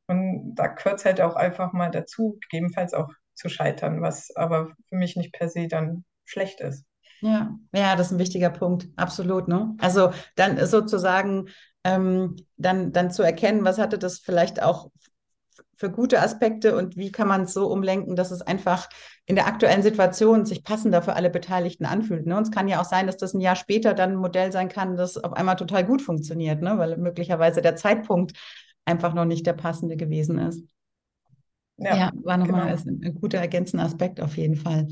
Und 0.08 0.54
da 0.56 0.68
gehört 0.68 1.00
es 1.00 1.06
halt 1.06 1.22
auch 1.22 1.36
einfach 1.36 1.74
mal 1.74 1.90
dazu, 1.90 2.38
gegebenenfalls 2.42 2.94
auch 2.94 3.10
zu 3.34 3.50
scheitern, 3.50 4.02
was 4.02 4.36
aber 4.36 4.74
für 4.88 4.96
mich 4.96 5.16
nicht 5.16 5.34
per 5.34 5.50
se 5.50 5.68
dann 5.68 6.06
schlecht 6.26 6.62
ist. 6.62 6.86
Ja, 7.22 7.58
ja, 7.74 7.96
das 7.96 8.08
ist 8.08 8.14
ein 8.14 8.20
wichtiger 8.20 8.50
Punkt, 8.50 8.88
absolut. 8.96 9.48
Ne? 9.48 9.76
Also 9.80 10.12
dann 10.36 10.64
sozusagen 10.66 11.48
ähm, 11.84 12.36
dann, 12.58 12.92
dann 12.92 13.12
zu 13.12 13.24
erkennen, 13.24 13.64
was 13.64 13.78
hatte 13.78 13.98
das 13.98 14.20
vielleicht 14.20 14.62
auch 14.62 14.90
für 15.78 15.92
gute 15.92 16.22
Aspekte 16.22 16.76
und 16.76 16.96
wie 16.96 17.12
kann 17.12 17.28
man 17.28 17.44
es 17.44 17.54
so 17.54 17.68
umlenken, 17.68 18.16
dass 18.16 18.32
es 18.32 18.42
einfach 18.42 18.90
in 19.26 19.36
der 19.36 19.48
aktuellen 19.48 19.84
Situation 19.84 20.46
sich 20.46 20.64
passender 20.64 21.02
für 21.02 21.16
alle 21.16 21.30
Beteiligten 21.30 21.86
anfühlt. 21.86 22.26
Ne? 22.26 22.38
Und 22.38 22.44
es 22.44 22.52
kann 22.52 22.68
ja 22.68 22.80
auch 22.80 22.86
sein, 22.86 23.08
dass 23.08 23.18
das 23.18 23.34
ein 23.34 23.42
Jahr 23.42 23.56
später 23.56 23.94
dann 23.94 24.12
ein 24.12 24.18
Modell 24.18 24.52
sein 24.52 24.70
kann, 24.70 24.96
das 24.96 25.18
auf 25.18 25.34
einmal 25.34 25.58
total 25.58 25.86
gut 25.86 26.02
funktioniert, 26.02 26.62
ne? 26.62 26.78
weil 26.78 26.98
möglicherweise 26.98 27.62
der 27.62 27.76
Zeitpunkt 27.76 28.34
einfach 28.86 29.14
noch 29.14 29.26
nicht 29.26 29.46
der 29.46 29.54
passende 29.54 29.98
gewesen 29.98 30.40
ist. 30.40 30.64
Ja, 31.78 31.96
ja 31.96 32.12
war 32.24 32.38
nochmal 32.38 32.76
genau. 32.76 32.90
ein, 32.90 33.02
ein 33.04 33.16
guter 33.16 33.40
ergänzender 33.40 33.86
Aspekt 33.86 34.22
auf 34.22 34.38
jeden 34.38 34.56
Fall. 34.56 34.88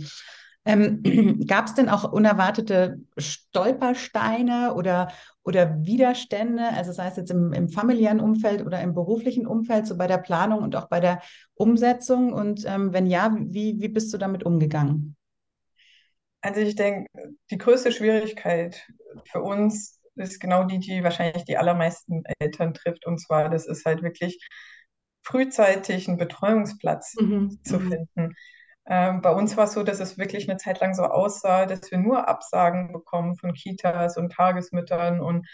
Ähm, 0.65 1.03
Gab 1.47 1.65
es 1.65 1.75
denn 1.75 1.89
auch 1.89 2.11
unerwartete 2.11 2.99
Stolpersteine 3.17 4.73
oder, 4.75 5.11
oder 5.43 5.83
Widerstände, 5.85 6.63
also 6.69 6.91
sei 6.91 7.07
es 7.07 7.17
jetzt 7.17 7.31
im, 7.31 7.53
im, 7.53 7.69
familiären 7.69 8.19
Umfeld 8.19 8.65
oder 8.65 8.81
im 8.81 8.93
beruflichen 8.93 9.45
Umfeld, 9.45 9.87
so 9.87 9.97
bei 9.97 10.07
der 10.07 10.19
Planung 10.19 10.61
und 10.63 10.75
auch 10.75 10.87
bei 10.87 10.99
der 10.99 11.21
Umsetzung? 11.55 12.33
Und 12.33 12.63
ähm, 12.65 12.93
wenn 12.93 13.07
ja, 13.07 13.35
wie, 13.37 13.79
wie 13.81 13.89
bist 13.89 14.13
du 14.13 14.17
damit 14.17 14.43
umgegangen? 14.45 15.15
also 16.41 16.59
ich 16.59 16.75
denke, 16.75 17.09
die 17.51 17.57
größte 17.57 17.91
Schwierigkeit 17.91 18.85
für 19.31 19.41
uns 19.41 20.01
ist 20.15 20.39
genau 20.39 20.63
die, 20.65 20.79
die 20.79 21.03
wahrscheinlich 21.03 21.45
die 21.45 21.57
allermeisten 21.57 22.23
Eltern 22.39 22.73
trifft. 22.73 23.05
Und 23.05 23.19
zwar, 23.19 23.49
das 23.49 23.65
ist 23.65 23.85
halt 23.85 24.03
wirklich 24.03 24.39
frühzeitig 25.23 26.07
einen 26.07 26.17
Betreuungsplatz 26.17 27.15
Mhm. 27.19 27.59
zu 27.63 27.79
Mhm. 27.79 27.89
finden. 27.89 28.35
Ähm, 28.87 29.21
bei 29.21 29.31
uns 29.31 29.55
war 29.57 29.65
es 29.65 29.73
so, 29.73 29.83
dass 29.83 29.99
es 29.99 30.17
wirklich 30.17 30.49
eine 30.49 30.57
Zeit 30.57 30.79
lang 30.81 30.93
so 30.93 31.03
aussah, 31.03 31.65
dass 31.65 31.89
wir 31.91 31.97
nur 31.97 32.27
Absagen 32.27 32.91
bekommen 32.91 33.35
von 33.37 33.53
Kitas 33.53 34.17
und 34.17 34.31
Tagesmüttern 34.33 35.21
und 35.21 35.47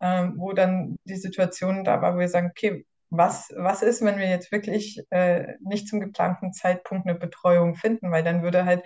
ähm, 0.00 0.34
wo 0.38 0.52
dann 0.52 0.96
die 1.04 1.16
Situation 1.16 1.84
da 1.84 2.00
war, 2.02 2.14
wo 2.14 2.18
wir 2.20 2.28
sagen, 2.28 2.48
okay, 2.50 2.86
was, 3.10 3.52
was 3.56 3.82
ist, 3.82 4.02
wenn 4.04 4.18
wir 4.18 4.28
jetzt 4.28 4.52
wirklich 4.52 5.00
äh, 5.10 5.54
nicht 5.60 5.88
zum 5.88 6.00
geplanten 6.00 6.52
Zeitpunkt 6.52 7.06
eine 7.08 7.18
Betreuung 7.18 7.74
finden, 7.74 8.10
weil 8.10 8.24
dann 8.24 8.42
würde 8.42 8.64
halt 8.64 8.84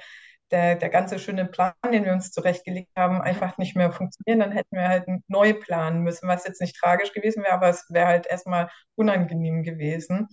der, 0.51 0.77
der 0.77 0.89
ganze 0.91 1.19
schöne 1.19 1.47
Plan, 1.47 1.75
den 1.93 2.05
wir 2.05 2.13
uns 2.13 2.31
zurechtgelegt 2.33 2.91
haben, 2.97 3.21
einfach 3.23 3.59
nicht 3.59 3.77
mehr 3.77 3.93
funktionieren. 3.93 4.41
Dann 4.41 4.53
hätten 4.53 4.77
wir 4.77 4.89
halt 4.89 5.07
neu 5.29 5.55
planen 5.55 6.03
müssen, 6.03 6.29
was 6.29 6.47
jetzt 6.47 6.61
nicht 6.61 6.77
tragisch 6.77 7.13
gewesen 7.13 7.43
wäre, 7.45 7.55
aber 7.55 7.69
es 7.69 7.87
wäre 7.91 8.07
halt 8.07 8.27
erstmal 8.27 8.71
unangenehm 8.97 9.63
gewesen. 9.63 10.29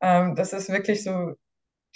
Ähm, 0.00 0.34
das 0.36 0.52
ist 0.52 0.68
wirklich 0.70 1.04
so 1.04 1.34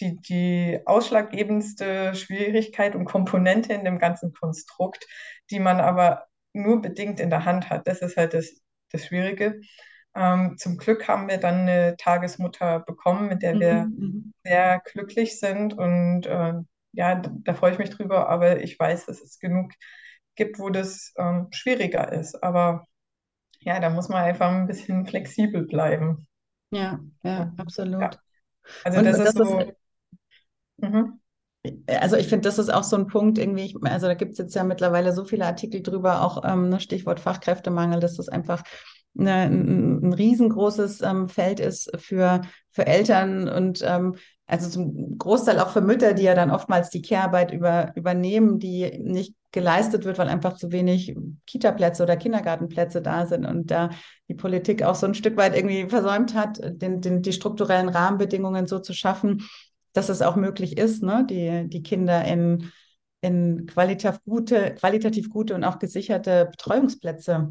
die, 0.01 0.17
die 0.21 0.81
ausschlaggebendste 0.87 2.15
Schwierigkeit 2.15 2.95
und 2.95 3.05
Komponente 3.07 3.73
in 3.73 3.85
dem 3.85 3.99
ganzen 3.99 4.33
Konstrukt, 4.33 5.07
die 5.51 5.61
man 5.61 5.81
aber 5.81 6.27
nur 6.53 6.81
bedingt 6.83 7.21
in 7.21 7.31
der 7.31 7.45
Hand 7.45 7.71
hat. 7.71 7.87
Das 7.87 8.01
ist 8.03 8.17
halt 8.17 8.35
das, 8.35 8.61
das 8.93 9.07
Schwierige. 9.07 9.61
Ähm, 10.15 10.57
zum 10.59 10.79
Glück 10.79 11.09
haben 11.09 11.29
wir 11.29 11.39
dann 11.39 11.61
eine 11.69 11.97
Tagesmutter 11.99 12.81
bekommen, 12.81 13.29
mit 13.29 13.43
der 13.43 13.61
wir 13.61 13.89
Mhm. 13.89 13.95
Mhm. 13.99 14.33
sehr 14.45 14.81
glücklich 14.93 15.39
sind 15.41 15.75
und 15.77 16.27
äh, 16.27 16.55
ja, 16.93 17.15
da, 17.17 17.31
da 17.45 17.55
freue 17.55 17.73
ich 17.73 17.79
mich 17.79 17.91
drüber, 17.91 18.29
aber 18.29 18.63
ich 18.63 18.79
weiß, 18.79 19.07
dass 19.07 19.21
es 19.21 19.39
genug 19.39 19.73
gibt, 20.37 20.59
wo 20.59 20.71
das 20.71 21.13
ähm, 21.19 21.49
schwieriger 21.53 22.13
ist. 22.13 22.43
Aber 22.43 22.87
ja, 23.61 23.81
da 23.81 23.91
muss 23.91 24.09
man 24.09 24.25
einfach 24.25 24.49
ein 24.51 24.67
bisschen 24.67 25.07
flexibel 25.07 25.67
bleiben. 25.67 26.27
Ja, 26.71 27.01
ja, 27.23 27.53
Ja, 27.99 28.11
absolut. 28.11 28.19
also 28.85 29.01
Und 29.01 29.03
das 29.03 29.21
ist 29.21 29.35
das 29.35 29.39
ist, 29.39 29.57
so. 29.57 29.76
Mhm. 30.79 31.21
also 31.87 32.17
ich 32.17 32.29
finde, 32.29 32.49
das 32.49 32.59
ist 32.59 32.73
auch 32.73 32.85
so 32.85 32.97
ein 32.97 33.07
Punkt 33.07 33.39
irgendwie, 33.39 33.65
ich, 33.65 33.77
also 33.83 34.07
da 34.07 34.15
gibt 34.15 34.33
es 34.33 34.39
jetzt 34.39 34.55
ja 34.55 34.65
mittlerweile 34.65 35.13
so 35.13 35.25
viele 35.25 35.47
Artikel 35.47 35.83
drüber, 35.83 36.23
auch 36.23 36.45
ähm, 36.45 36.69
ne, 36.69 36.81
Stichwort 36.81 37.21
Fachkräftemangel, 37.21 38.01
dass 38.01 38.17
das 38.17 38.29
einfach 38.29 38.63
eine, 39.19 39.33
ein, 39.33 40.09
ein 40.09 40.13
riesengroßes 40.13 41.01
ähm, 41.03 41.29
Feld 41.29 41.61
ist 41.61 41.91
für, 41.97 42.43
für 42.71 42.87
Eltern 42.87 43.49
und 43.49 43.83
ähm, 43.85 44.17
also 44.47 44.71
zum 44.71 45.19
Großteil 45.19 45.59
auch 45.59 45.71
für 45.71 45.81
Mütter, 45.81 46.15
die 46.15 46.23
ja 46.23 46.35
dann 46.35 46.53
oftmals 46.53 46.91
die 46.91 47.03
Care-Arbeit 47.03 47.53
über, 47.53 47.93
übernehmen, 47.97 48.61
die 48.61 48.99
nicht 49.03 49.35
geleistet 49.51 50.05
wird, 50.05 50.19
weil 50.19 50.29
einfach 50.29 50.57
zu 50.57 50.71
wenig 50.71 51.17
Kita-Plätze 51.47 52.03
oder 52.03 52.17
Kindergartenplätze 52.17 53.03
da 53.03 53.27
sind 53.27 53.45
und 53.45 53.71
da 53.71 53.91
die 54.29 54.35
Politik 54.35 54.83
auch 54.83 54.95
so 54.95 55.07
ein 55.07 55.15
Stück 55.15 55.37
weit 55.37 55.57
irgendwie 55.57 55.89
versäumt 55.89 56.35
hat, 56.35 56.61
den, 56.63 57.01
den, 57.01 57.23
die 57.23 57.33
strukturellen 57.33 57.89
Rahmenbedingungen 57.89 58.67
so 58.67 58.79
zu 58.79 58.93
schaffen, 58.93 59.43
dass 59.97 60.09
es 60.09 60.23
auch 60.23 60.37
möglich 60.37 60.77
ist, 60.77 61.03
ne, 61.03 61.27
die, 61.29 61.69
die 61.69 61.83
Kinder 61.83 62.25
in, 62.25 62.71
in 63.21 63.67
qualitativ 63.67 64.23
gute, 64.25 64.75
qualitativ 64.75 65.31
gute 65.31 65.55
und 65.55 65.65
auch 65.65 65.79
gesicherte 65.79 66.47
Betreuungsplätze 66.51 67.51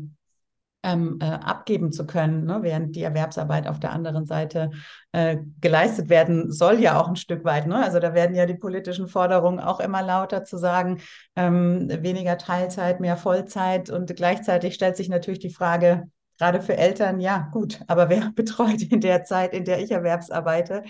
ähm, 0.85 1.17
äh, 1.19 1.25
abgeben 1.25 1.91
zu 1.91 2.05
können, 2.05 2.45
ne? 2.45 2.59
während 2.61 2.95
die 2.95 3.01
Erwerbsarbeit 3.01 3.67
auf 3.67 3.79
der 3.79 3.91
anderen 3.91 4.27
Seite 4.27 4.69
äh, 5.13 5.37
geleistet 5.59 6.09
werden 6.09 6.51
soll, 6.51 6.79
ja 6.79 7.01
auch 7.01 7.07
ein 7.07 7.15
Stück 7.15 7.43
weit. 7.43 7.65
Ne? 7.65 7.83
Also 7.83 7.99
da 7.99 8.13
werden 8.13 8.35
ja 8.35 8.45
die 8.45 8.53
politischen 8.53 9.07
Forderungen 9.07 9.59
auch 9.59 9.79
immer 9.79 10.03
lauter 10.03 10.43
zu 10.43 10.57
sagen, 10.57 11.01
ähm, 11.35 11.89
weniger 11.89 12.37
Teilzeit, 12.37 12.99
mehr 12.99 13.17
Vollzeit 13.17 13.89
und 13.89 14.15
gleichzeitig 14.15 14.75
stellt 14.75 14.95
sich 14.95 15.09
natürlich 15.09 15.39
die 15.39 15.49
Frage, 15.49 16.03
gerade 16.37 16.61
für 16.61 16.77
Eltern, 16.77 17.19
ja 17.19 17.49
gut, 17.51 17.79
aber 17.87 18.09
wer 18.09 18.31
betreut 18.35 18.83
in 18.83 19.01
der 19.01 19.23
Zeit, 19.23 19.53
in 19.53 19.65
der 19.65 19.81
ich 19.81 19.89
Erwerbsarbeite, 19.89 20.83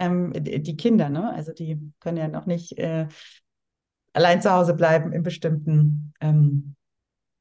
ähm, 0.00 0.32
die 0.34 0.76
Kinder, 0.76 1.10
ne? 1.10 1.32
Also 1.34 1.52
die 1.52 1.92
können 2.00 2.18
ja 2.18 2.28
noch 2.28 2.46
nicht 2.46 2.78
äh, 2.78 3.08
allein 4.12 4.42
zu 4.42 4.50
Hause 4.52 4.74
bleiben 4.74 5.12
in 5.12 5.22
bestimmten 5.22 6.12
ähm, 6.20 6.74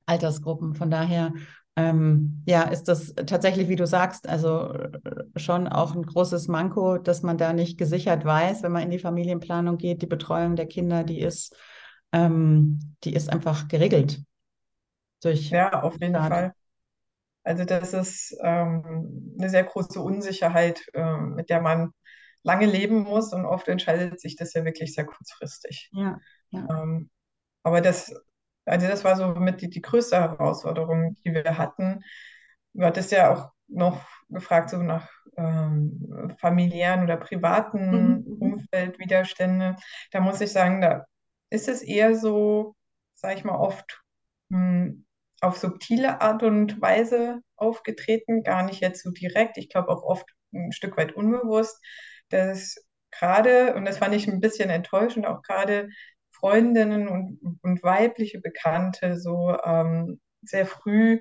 Altersgruppen. 0.06 0.76
Von 0.76 0.92
daher 0.92 1.34
ähm, 1.78 2.44
ja, 2.48 2.64
ist 2.64 2.86
das 2.90 3.14
tatsächlich, 3.28 3.70
wie 3.70 3.76
du 3.78 3.88
sagst, 3.88 4.28
also 4.28 4.74
schon 5.38 5.68
auch 5.68 5.96
ein 5.96 6.04
großes 6.04 6.48
Manko, 6.48 6.98
dass 6.98 7.24
man 7.24 7.38
da 7.38 7.54
nicht 7.54 7.78
gesichert 7.78 8.26
weiß, 8.26 8.64
wenn 8.64 8.72
man 8.74 8.84
in 8.84 8.92
die 8.92 9.00
Familienplanung 9.00 9.78
geht, 9.78 10.02
die 10.02 10.08
Betreuung 10.08 10.56
der 10.56 10.68
Kinder, 10.68 11.04
die 11.04 11.22
ist, 11.22 11.56
ähm, 12.14 12.96
die 13.04 13.14
ist 13.14 13.32
einfach 13.32 13.68
geregelt 13.68 14.22
durch 15.22 15.52
Ja, 15.52 15.82
auf 15.84 16.00
jeden 16.02 16.22
Staat. 16.22 16.28
Fall. 16.28 16.54
Also 17.44 17.66
das 17.66 17.94
ist 17.94 18.38
ähm, 18.44 19.36
eine 19.40 19.50
sehr 19.50 19.64
große 19.64 20.00
Unsicherheit, 20.02 20.82
ähm, 20.94 21.36
mit 21.36 21.50
der 21.50 21.62
man 21.62 21.94
lange 22.50 22.66
leben 22.68 23.02
muss 23.04 23.34
und 23.34 23.46
oft 23.46 23.68
entscheidet 23.68 24.20
sich 24.22 24.36
das 24.36 24.54
ja 24.54 24.66
wirklich 24.66 24.94
sehr 24.96 25.06
kurzfristig. 25.06 25.92
Ja, 25.92 26.22
ja. 26.52 26.70
Ähm, 26.70 27.10
aber 27.64 27.82
das, 27.82 28.14
also 28.66 28.88
das 28.88 29.04
war 29.04 29.16
so 29.18 29.30
mit 29.36 29.62
die, 29.62 29.70
die 29.70 29.82
größte 29.82 30.18
Herausforderung, 30.18 31.16
die 31.26 31.34
wir 31.34 31.58
hatten. 31.58 32.04
Du 32.74 32.86
hattest 32.86 33.12
ja 33.12 33.34
auch 33.34 33.52
noch 33.68 34.06
gefragt, 34.30 34.70
so 34.70 34.78
nach 34.78 35.10
ähm, 35.38 36.36
familiären 36.40 37.04
oder 37.04 37.18
privaten 37.18 37.92
Mhm, 37.92 38.24
mhm, 38.28 38.40
Umfeldwiderstände. 38.40 39.76
Da 40.12 40.20
muss 40.22 40.42
ich 40.42 40.52
sagen, 40.52 40.82
da 40.82 41.06
ist 41.50 41.68
es 41.68 41.82
eher 41.82 42.16
so, 42.16 42.76
sag 43.16 43.38
ich 43.38 43.44
mal, 43.44 43.56
oft 43.58 44.02
mh, 44.50 44.94
auf 45.42 45.58
subtile 45.58 46.22
Art 46.22 46.44
und 46.44 46.82
Weise 46.82 47.42
aufgetreten, 47.56 48.44
gar 48.44 48.64
nicht 48.64 48.82
jetzt 48.82 49.04
so 49.04 49.12
direkt. 49.12 49.58
Ich 49.58 49.70
glaube 49.70 49.90
auch 49.90 50.04
oft 50.04 50.26
ein 50.54 50.72
Stück 50.72 50.98
weit 50.98 51.14
unbewusst, 51.16 51.80
dass 52.30 52.76
gerade, 53.12 53.76
und 53.76 53.86
das 53.86 53.98
fand 54.00 54.16
ich 54.16 54.28
ein 54.28 54.40
bisschen 54.42 54.70
enttäuschend, 54.70 55.26
auch 55.28 55.42
gerade 55.42 55.90
Freundinnen 56.32 57.08
und, 57.08 57.60
und 57.64 57.84
weibliche 57.84 58.40
Bekannte 58.40 59.20
so 59.20 59.58
ähm, 59.64 60.22
sehr 60.44 60.66
früh 60.66 61.20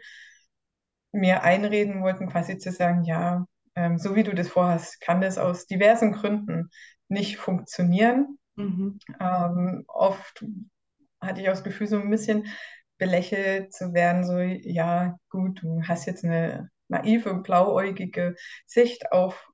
mir 1.12 1.42
einreden 1.42 2.02
wollten, 2.02 2.28
quasi 2.28 2.58
zu 2.58 2.70
sagen, 2.72 3.04
ja, 3.04 3.46
ähm, 3.74 3.98
so 3.98 4.14
wie 4.14 4.22
du 4.24 4.34
das 4.34 4.48
vorhast, 4.48 5.00
kann 5.00 5.20
das 5.20 5.38
aus 5.38 5.66
diversen 5.66 6.12
Gründen 6.12 6.70
nicht 7.08 7.38
funktionieren. 7.38 8.38
mhm, 8.56 8.98
Ähm, 9.20 9.84
oft 9.88 10.44
hatte 11.20 11.40
ich 11.40 11.48
auch 11.48 11.54
das 11.54 11.64
Gefühl, 11.64 11.88
so 11.88 11.98
ein 12.00 12.10
bisschen 12.10 12.48
belächelt 12.98 13.72
zu 13.72 13.94
werden, 13.94 14.24
so, 14.26 14.38
ja, 14.40 15.18
gut, 15.30 15.62
du 15.62 15.82
hast 15.86 16.06
jetzt 16.06 16.24
eine 16.24 16.70
naive, 16.88 17.34
blauäugige 17.36 18.36
Sicht 18.66 19.12
auf 19.12 19.50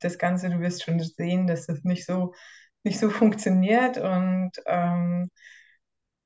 das 0.00 0.18
Ganze, 0.18 0.50
du 0.50 0.60
wirst 0.60 0.84
schon 0.84 1.00
sehen, 1.00 1.46
dass 1.46 1.66
das 1.66 1.84
nicht 1.84 2.06
so, 2.06 2.34
nicht 2.84 2.98
so 2.98 3.10
funktioniert. 3.10 3.98
Und 3.98 4.52
ähm, 4.66 5.30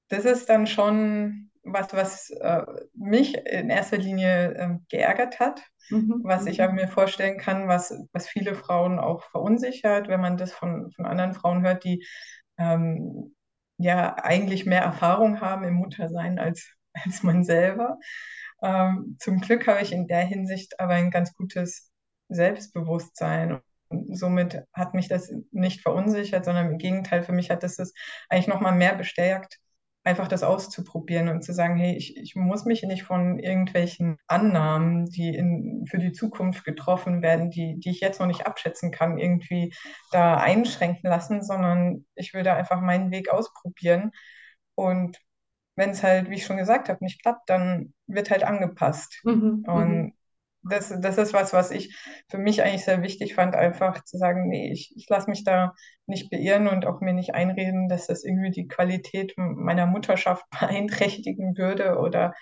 das 0.09 0.25
ist 0.25 0.49
dann 0.49 0.67
schon 0.67 1.51
was, 1.63 1.93
was 1.93 2.31
äh, 2.31 2.63
mich 2.95 3.35
in 3.47 3.71
erster 3.71 3.99
Linie 3.99 4.55
äh, 4.55 4.69
geärgert 4.89 5.41
hat, 5.41 5.63
mhm, 5.91 6.21
was 6.25 6.47
ich 6.47 6.63
aber 6.63 6.73
mhm, 6.73 6.81
mir 6.81 6.89
vorstellen 6.89 7.39
kann, 7.39 7.69
was, 7.69 7.95
was 8.13 8.29
viele 8.29 8.55
Frauen 8.55 8.99
auch 8.99 9.23
verunsichert, 9.25 10.09
wenn 10.09 10.21
man 10.21 10.37
das 10.37 10.53
von, 10.53 10.91
von 10.93 11.07
anderen 11.07 11.35
Frauen 11.35 11.63
hört, 11.63 11.85
die 11.85 12.05
ähm, 12.59 13.35
ja 13.77 14.17
eigentlich 14.17 14.67
mehr 14.67 14.83
Erfahrung 14.83 15.41
haben 15.41 15.65
im 15.65 15.75
Muttersein 15.75 16.39
als, 16.39 16.71
als 16.93 17.23
man 17.23 17.45
selber. 17.45 17.99
Ähm, 18.63 19.17
zum 19.19 19.41
Glück 19.41 19.67
habe 19.67 19.81
ich 19.83 19.93
in 19.93 20.07
der 20.07 20.25
Hinsicht 20.25 20.81
aber 20.81 20.95
ein 20.95 21.11
ganz 21.11 21.35
gutes 21.35 21.90
Selbstbewusstsein. 22.31 23.61
Und 23.89 24.17
somit 24.17 24.65
hat 24.73 24.95
mich 24.95 25.09
das 25.09 25.33
nicht 25.51 25.83
verunsichert, 25.83 26.45
sondern 26.45 26.71
im 26.73 26.79
Gegenteil, 26.79 27.23
für 27.25 27.33
mich 27.33 27.51
hat 27.51 27.63
das 27.65 27.79
es 27.79 27.95
eigentlich 28.29 28.47
nochmal 28.49 28.75
mehr 28.75 28.95
bestärkt, 28.95 29.59
einfach 30.05 30.29
das 30.29 30.43
auszuprobieren 30.43 31.29
und 31.29 31.43
zu 31.45 31.53
sagen, 31.53 31.77
hey, 31.77 31.97
ich, 31.97 32.17
ich 32.17 32.35
muss 32.37 32.65
mich 32.65 32.83
nicht 32.85 33.03
von 33.03 33.39
irgendwelchen 33.39 34.17
Annahmen, 34.29 35.07
die 35.07 35.35
in, 35.35 35.87
für 35.91 35.99
die 35.99 36.13
Zukunft 36.13 36.65
getroffen 36.65 37.21
werden, 37.23 37.51
die, 37.51 37.79
die 37.81 37.91
ich 37.91 38.01
jetzt 38.01 38.21
noch 38.21 38.27
nicht 38.27 38.47
abschätzen 38.47 38.93
kann, 38.93 39.19
irgendwie 39.19 39.75
da 40.13 40.37
einschränken 40.39 41.11
lassen, 41.11 41.43
sondern 41.43 42.07
ich 42.15 42.33
will 42.33 42.45
da 42.45 42.55
einfach 42.57 42.81
meinen 42.81 43.11
Weg 43.11 43.31
ausprobieren. 43.31 44.13
Und 44.75 45.19
wenn 45.77 45.91
es 45.91 46.03
halt, 46.03 46.31
wie 46.31 46.37
ich 46.37 46.47
schon 46.47 46.57
gesagt 46.57 46.89
habe, 46.89 47.05
nicht 47.05 47.23
klappt, 47.23 47.49
dann 47.51 47.95
wird 48.07 48.31
halt 48.31 48.45
angepasst. 48.45 49.23
mhm, 49.23 49.69
mhm, 49.73 50.05
Und 50.05 50.15
das, 50.63 50.95
das 51.01 51.19
ist 51.19 51.33
was, 51.33 51.53
was 51.53 51.71
ich 51.71 51.97
für 52.29 52.39
mich 52.39 52.63
eigentlich 52.63 52.85
sehr 52.85 53.03
wichtig 53.03 53.35
fand, 53.35 53.55
einfach 53.55 54.05
zu 54.05 54.19
sagen, 54.19 54.49
nee, 54.49 54.71
ich, 54.73 54.93
ich 54.97 55.09
lasse 55.09 55.31
mich 55.31 55.45
da 55.45 55.75
nicht 56.07 56.31
beirren 56.31 56.69
und 56.69 56.87
auch 56.87 57.01
mir 57.01 57.15
nicht 57.15 57.35
einreden, 57.35 57.89
dass 57.89 58.07
das 58.07 58.25
irgendwie 58.25 58.51
die 58.51 58.69
Qualität 58.69 59.35
meiner 59.37 59.87
Mutterschaft 59.87 60.45
beeinträchtigen 60.61 61.57
würde 61.57 61.99
oder 61.99 62.35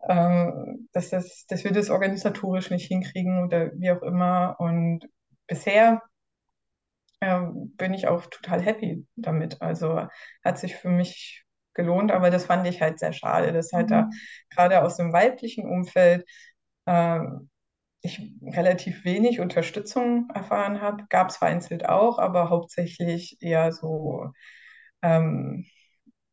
äh, 0.00 0.46
dass, 0.92 1.10
das, 1.10 1.46
dass 1.48 1.64
wir 1.64 1.72
das 1.72 1.90
organisatorisch 1.90 2.70
nicht 2.70 2.86
hinkriegen 2.88 3.42
oder 3.44 3.72
wie 3.74 3.90
auch 3.90 4.02
immer. 4.02 4.56
Und 4.58 5.08
bisher 5.46 6.02
äh, 7.20 7.40
bin 7.52 7.94
ich 7.94 8.08
auch 8.08 8.26
total 8.26 8.62
happy 8.62 9.06
damit. 9.16 9.62
Also 9.62 10.06
hat 10.44 10.58
sich 10.58 10.76
für 10.76 10.90
mich 10.90 11.44
gelohnt, 11.74 12.10
aber 12.10 12.30
das 12.30 12.46
fand 12.46 12.66
ich 12.66 12.80
halt 12.80 12.98
sehr 12.98 13.12
schade, 13.12 13.52
dass 13.52 13.72
halt 13.72 13.90
mhm. 13.90 13.90
da 13.90 14.10
gerade 14.50 14.82
aus 14.82 14.96
dem 14.96 15.12
weiblichen 15.12 15.66
Umfeld 15.68 16.26
äh, 16.86 17.20
ich 18.02 18.32
relativ 18.42 19.04
wenig 19.04 19.40
Unterstützung 19.40 20.30
erfahren 20.34 20.80
habe. 20.80 21.04
Gab 21.08 21.30
es 21.30 21.36
vereinzelt 21.36 21.88
auch, 21.88 22.18
aber 22.18 22.50
hauptsächlich 22.50 23.38
eher 23.40 23.72
so, 23.72 24.30
ähm, 25.02 25.66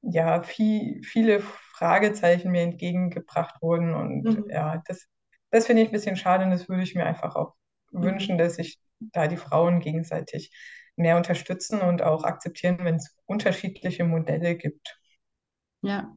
ja, 0.01 0.43
viel, 0.43 1.01
viele 1.03 1.39
Fragezeichen 1.39 2.51
mir 2.51 2.61
entgegengebracht 2.61 3.61
wurden. 3.61 3.93
Und 3.93 4.23
mhm. 4.23 4.45
ja, 4.49 4.81
das, 4.87 5.07
das 5.49 5.65
finde 5.65 5.81
ich 5.81 5.89
ein 5.89 5.93
bisschen 5.93 6.17
schade 6.17 6.45
und 6.45 6.51
das 6.51 6.69
würde 6.69 6.83
ich 6.83 6.95
mir 6.95 7.05
einfach 7.05 7.35
auch 7.35 7.55
mhm. 7.91 8.03
wünschen, 8.03 8.37
dass 8.37 8.55
sich 8.55 8.79
da 8.99 9.27
die 9.27 9.37
Frauen 9.37 9.79
gegenseitig 9.79 10.51
mehr 10.95 11.17
unterstützen 11.17 11.81
und 11.81 12.01
auch 12.01 12.23
akzeptieren, 12.23 12.79
wenn 12.81 12.95
es 12.95 13.17
unterschiedliche 13.25 14.03
Modelle 14.03 14.55
gibt. 14.55 14.99
Ja, 15.81 16.15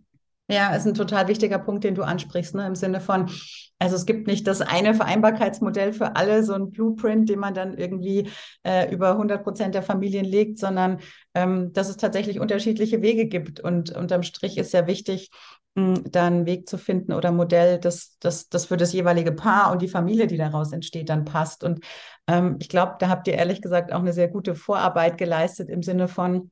ja, 0.48 0.74
ist 0.76 0.86
ein 0.86 0.94
total 0.94 1.28
wichtiger 1.28 1.58
Punkt, 1.58 1.84
den 1.84 1.94
du 1.94 2.02
ansprichst, 2.02 2.54
ne? 2.54 2.66
im 2.66 2.76
Sinne 2.76 3.00
von, 3.00 3.30
also 3.78 3.96
es 3.96 4.06
gibt 4.06 4.26
nicht 4.26 4.46
das 4.46 4.60
eine 4.60 4.94
Vereinbarkeitsmodell 4.94 5.92
für 5.92 6.14
alle, 6.14 6.44
so 6.44 6.54
ein 6.54 6.70
Blueprint, 6.70 7.28
den 7.28 7.40
man 7.40 7.52
dann 7.52 7.76
irgendwie 7.76 8.30
äh, 8.64 8.92
über 8.92 9.12
100 9.12 9.42
Prozent 9.42 9.74
der 9.74 9.82
Familien 9.82 10.24
legt, 10.24 10.58
sondern 10.58 11.00
ähm, 11.34 11.72
dass 11.72 11.88
es 11.88 11.96
tatsächlich 11.96 12.38
unterschiedliche 12.38 13.02
Wege 13.02 13.26
gibt. 13.26 13.58
Und 13.60 13.90
unterm 13.90 14.22
Strich 14.22 14.56
ist 14.56 14.72
ja 14.72 14.86
wichtig, 14.86 15.30
mh, 15.74 16.00
da 16.10 16.26
einen 16.26 16.46
Weg 16.46 16.68
zu 16.68 16.78
finden 16.78 17.12
oder 17.12 17.32
Modell, 17.32 17.78
das, 17.78 18.16
das, 18.20 18.48
das 18.48 18.66
für 18.66 18.76
das 18.76 18.92
jeweilige 18.92 19.32
Paar 19.32 19.72
und 19.72 19.82
die 19.82 19.88
Familie, 19.88 20.28
die 20.28 20.38
daraus 20.38 20.72
entsteht, 20.72 21.08
dann 21.08 21.24
passt. 21.24 21.64
Und 21.64 21.84
ähm, 22.28 22.56
ich 22.60 22.68
glaube, 22.68 22.96
da 23.00 23.08
habt 23.08 23.26
ihr 23.28 23.34
ehrlich 23.34 23.62
gesagt 23.62 23.92
auch 23.92 24.00
eine 24.00 24.12
sehr 24.12 24.28
gute 24.28 24.54
Vorarbeit 24.54 25.18
geleistet 25.18 25.68
im 25.70 25.82
Sinne 25.82 26.06
von, 26.08 26.50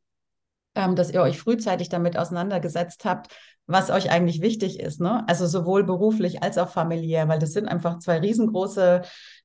ähm, 0.75 0.97
dass 0.97 1.11
ihr 1.11 1.23
euch 1.23 1.39
frühzeitig 1.39 1.89
damit 1.89 2.19
auseinandergesetzt 2.19 3.05
habt, 3.05 3.29
was 3.67 3.91
euch 3.91 4.11
eigentlich 4.11 4.43
wichtig 4.43 4.81
ist. 4.81 5.01
Ne? 5.01 5.25
Also 5.27 5.47
sowohl 5.47 5.85
beruflich 5.85 6.43
als 6.43 6.59
auch 6.59 6.69
familiär, 6.69 7.29
weil 7.29 7.39
das 7.39 7.53
sind 7.53 7.67
einfach 7.69 7.99
zwei 7.99 8.19
riesengroße 8.19 9.03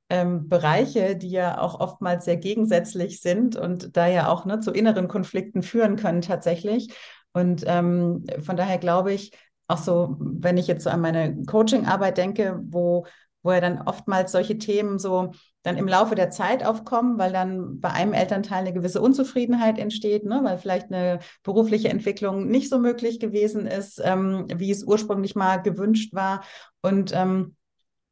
ähm, 0.09 0.49
Bereiche, 0.49 1.15
die 1.15 1.29
ja 1.29 1.59
auch 1.59 1.79
oftmals 1.79 2.25
sehr 2.25 2.38
gegensätzlich 2.38 3.21
sind 3.21 3.55
und 3.55 3.95
da 3.95 4.07
ja 4.07 4.27
auch 4.27 4.45
ne, 4.45 4.59
zu 4.59 4.71
inneren 4.71 5.07
Konflikten 5.07 5.61
führen 5.61 5.95
können 5.95 6.21
tatsächlich. 6.21 6.93
Und 7.31 7.63
ähm, 7.67 8.25
von 8.41 8.57
daher 8.57 8.79
glaube 8.79 9.13
ich, 9.13 9.31
auch 9.67 9.77
so, 9.77 10.17
wenn 10.19 10.57
ich 10.57 10.67
jetzt 10.67 10.83
so 10.83 10.89
an 10.89 11.01
meine 11.01 11.43
Coaching-Arbeit 11.45 12.17
denke, 12.17 12.59
wo, 12.63 13.05
wo 13.43 13.51
ja 13.51 13.62
dann 13.62 13.81
oftmals 13.81 14.31
solche 14.31 14.58
Themen 14.58 15.00
so 15.00 15.31
dann 15.63 15.77
im 15.77 15.88
Laufe 15.88 16.15
der 16.15 16.29
Zeit 16.29 16.65
aufkommen, 16.65 17.17
weil 17.17 17.34
dann 17.34 17.79
bei 17.79 17.91
einem 17.91 18.13
Elternteil 18.13 18.60
eine 18.60 18.74
gewisse 18.74 19.01
Unzufriedenheit 19.01 19.77
entsteht, 19.77 20.25
ne, 20.25 20.39
weil 20.43 20.58
vielleicht 20.58 20.91
eine 20.91 21.19
berufliche 21.43 21.89
Entwicklung 21.89 22.48
nicht 22.48 22.69
so 22.69 22.79
möglich 22.79 23.19
gewesen 23.19 23.65
ist, 23.67 24.01
ähm, 24.03 24.46
wie 24.53 24.72
es 24.72 24.84
ursprünglich 24.84 25.36
mal 25.36 25.58
gewünscht 25.58 26.13
war. 26.13 26.43
Und 26.81 27.13
ähm, 27.13 27.55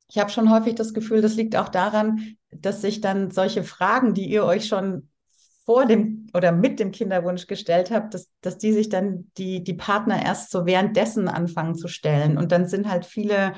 ich 0.10 0.18
habe 0.18 0.30
schon 0.30 0.52
häufig 0.52 0.76
das 0.76 0.94
Gefühl, 0.94 1.22
das 1.22 1.36
liegt 1.36 1.56
auch 1.56 1.70
daran, 1.70 2.38
dass 2.52 2.82
sich 2.82 3.02
dann 3.02 3.32
solche 3.32 3.64
Fragen, 3.64 4.14
die 4.14 4.26
ihr 4.30 4.46
euch 4.46 4.68
schon 4.68 5.10
vor 5.66 5.86
dem 5.86 6.28
oder 6.34 6.54
mit 6.54 6.80
dem 6.80 6.92
Kinderwunsch 6.92 7.46
gestellt 7.46 7.92
habt, 7.92 8.14
dass, 8.14 8.30
dass 8.40 8.58
die 8.58 8.72
sich 8.72 8.88
dann 8.88 9.30
die, 9.38 9.66
die 9.66 9.74
Partner 9.74 10.26
erst 10.26 10.50
so 10.50 10.66
währenddessen 10.66 11.28
anfangen 11.28 11.76
zu 11.76 11.90
stellen. 11.90 12.38
Und 12.38 12.54
dann 12.54 12.70
sind 12.70 12.90
halt 12.90 13.06
viele 13.06 13.54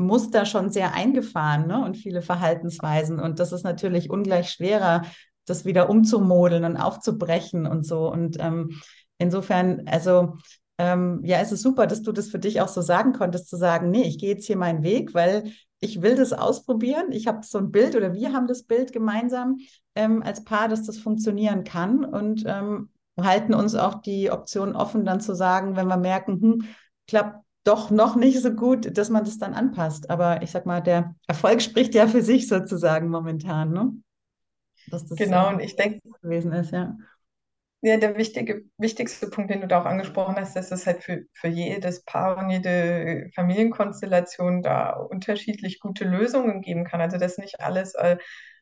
Muster 0.00 0.46
schon 0.46 0.70
sehr 0.70 0.94
eingefahren 0.94 1.66
ne? 1.66 1.84
und 1.84 1.96
viele 1.96 2.22
Verhaltensweisen. 2.22 3.20
Und 3.20 3.38
das 3.38 3.52
ist 3.52 3.64
natürlich 3.64 4.10
ungleich 4.10 4.50
schwerer, 4.50 5.02
das 5.46 5.64
wieder 5.64 5.90
umzumodeln 5.90 6.64
und 6.64 6.76
aufzubrechen 6.76 7.66
und 7.66 7.86
so. 7.86 8.10
Und 8.10 8.36
ähm, 8.40 8.80
insofern, 9.18 9.86
also 9.86 10.36
ähm, 10.78 11.20
ja, 11.24 11.38
es 11.38 11.52
ist 11.52 11.62
super, 11.62 11.86
dass 11.86 12.02
du 12.02 12.12
das 12.12 12.28
für 12.28 12.38
dich 12.38 12.60
auch 12.60 12.68
so 12.68 12.80
sagen 12.80 13.12
konntest, 13.12 13.48
zu 13.48 13.56
sagen, 13.56 13.90
nee, 13.90 14.02
ich 14.02 14.18
gehe 14.18 14.30
jetzt 14.30 14.46
hier 14.46 14.56
meinen 14.56 14.82
Weg, 14.82 15.12
weil 15.14 15.52
ich 15.80 16.02
will 16.02 16.14
das 16.14 16.32
ausprobieren. 16.32 17.12
Ich 17.12 17.26
habe 17.26 17.44
so 17.44 17.58
ein 17.58 17.70
Bild 17.70 17.96
oder 17.96 18.14
wir 18.14 18.32
haben 18.32 18.46
das 18.46 18.62
Bild 18.62 18.92
gemeinsam 18.92 19.58
ähm, 19.94 20.22
als 20.22 20.44
Paar, 20.44 20.68
dass 20.68 20.84
das 20.84 20.98
funktionieren 20.98 21.64
kann 21.64 22.04
und 22.04 22.44
ähm, 22.46 22.90
halten 23.20 23.54
uns 23.54 23.74
auch 23.74 24.00
die 24.00 24.30
Option 24.30 24.74
offen, 24.74 25.04
dann 25.04 25.20
zu 25.20 25.34
sagen, 25.34 25.76
wenn 25.76 25.88
wir 25.88 25.96
merken, 25.96 26.40
hm, 26.40 26.64
klappt 27.06 27.44
doch 27.64 27.90
noch 27.90 28.16
nicht 28.16 28.40
so 28.40 28.52
gut, 28.52 28.96
dass 28.96 29.10
man 29.10 29.24
das 29.24 29.38
dann 29.38 29.54
anpasst. 29.54 30.10
Aber 30.10 30.42
ich 30.42 30.50
sag 30.50 30.66
mal, 30.66 30.80
der 30.80 31.14
Erfolg 31.26 31.62
spricht 31.62 31.94
ja 31.94 32.06
für 32.06 32.22
sich 32.22 32.48
sozusagen 32.48 33.08
momentan, 33.08 33.72
ne? 33.72 33.92
Dass 34.90 35.06
das 35.06 35.18
genau, 35.18 35.50
und 35.50 35.60
ich 35.60 35.76
denke, 35.76 36.00
gewesen 36.22 36.52
ist, 36.52 36.72
ja. 36.72 36.96
Ja, 37.82 37.96
der 37.96 38.16
wichtige, 38.16 38.64
wichtigste 38.76 39.28
Punkt, 39.28 39.50
den 39.50 39.62
du 39.62 39.66
da 39.66 39.80
auch 39.80 39.86
angesprochen 39.86 40.36
hast, 40.36 40.54
dass 40.54 40.70
es 40.70 40.86
halt 40.86 41.02
für, 41.02 41.22
für 41.32 41.48
jedes 41.48 42.04
Paar 42.04 42.36
und 42.36 42.50
jede 42.50 43.30
Familienkonstellation 43.34 44.62
da 44.62 44.92
unterschiedlich 44.92 45.80
gute 45.80 46.04
Lösungen 46.04 46.60
geben 46.60 46.84
kann. 46.84 47.00
Also 47.00 47.16
dass 47.16 47.38
nicht 47.38 47.60
alles 47.60 47.94
äh, 47.94 48.18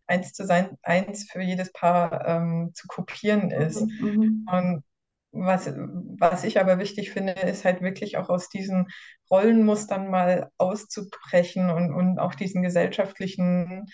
eins 0.06 0.32
zu 0.32 0.46
sein, 0.46 0.78
eins 0.82 1.28
für 1.28 1.42
jedes 1.42 1.72
Paar 1.72 2.28
ähm, 2.28 2.70
zu 2.74 2.86
kopieren 2.86 3.50
ist. 3.50 3.80
Mhm. 3.82 4.08
mhm. 4.08 4.46
Und 4.50 4.84
was, 5.32 5.72
was 6.18 6.44
ich 6.44 6.60
aber 6.60 6.78
wichtig 6.78 7.10
finde, 7.10 7.32
ist 7.32 7.64
halt 7.64 7.82
wirklich 7.82 8.16
auch 8.16 8.28
aus 8.28 8.48
diesen 8.48 8.88
Rollenmustern 9.30 10.10
mal 10.10 10.50
auszubrechen 10.58 11.70
und, 11.70 11.92
und 11.92 12.18
auch 12.18 12.34
diesen 12.34 12.62
gesellschaftlichen 12.62 13.86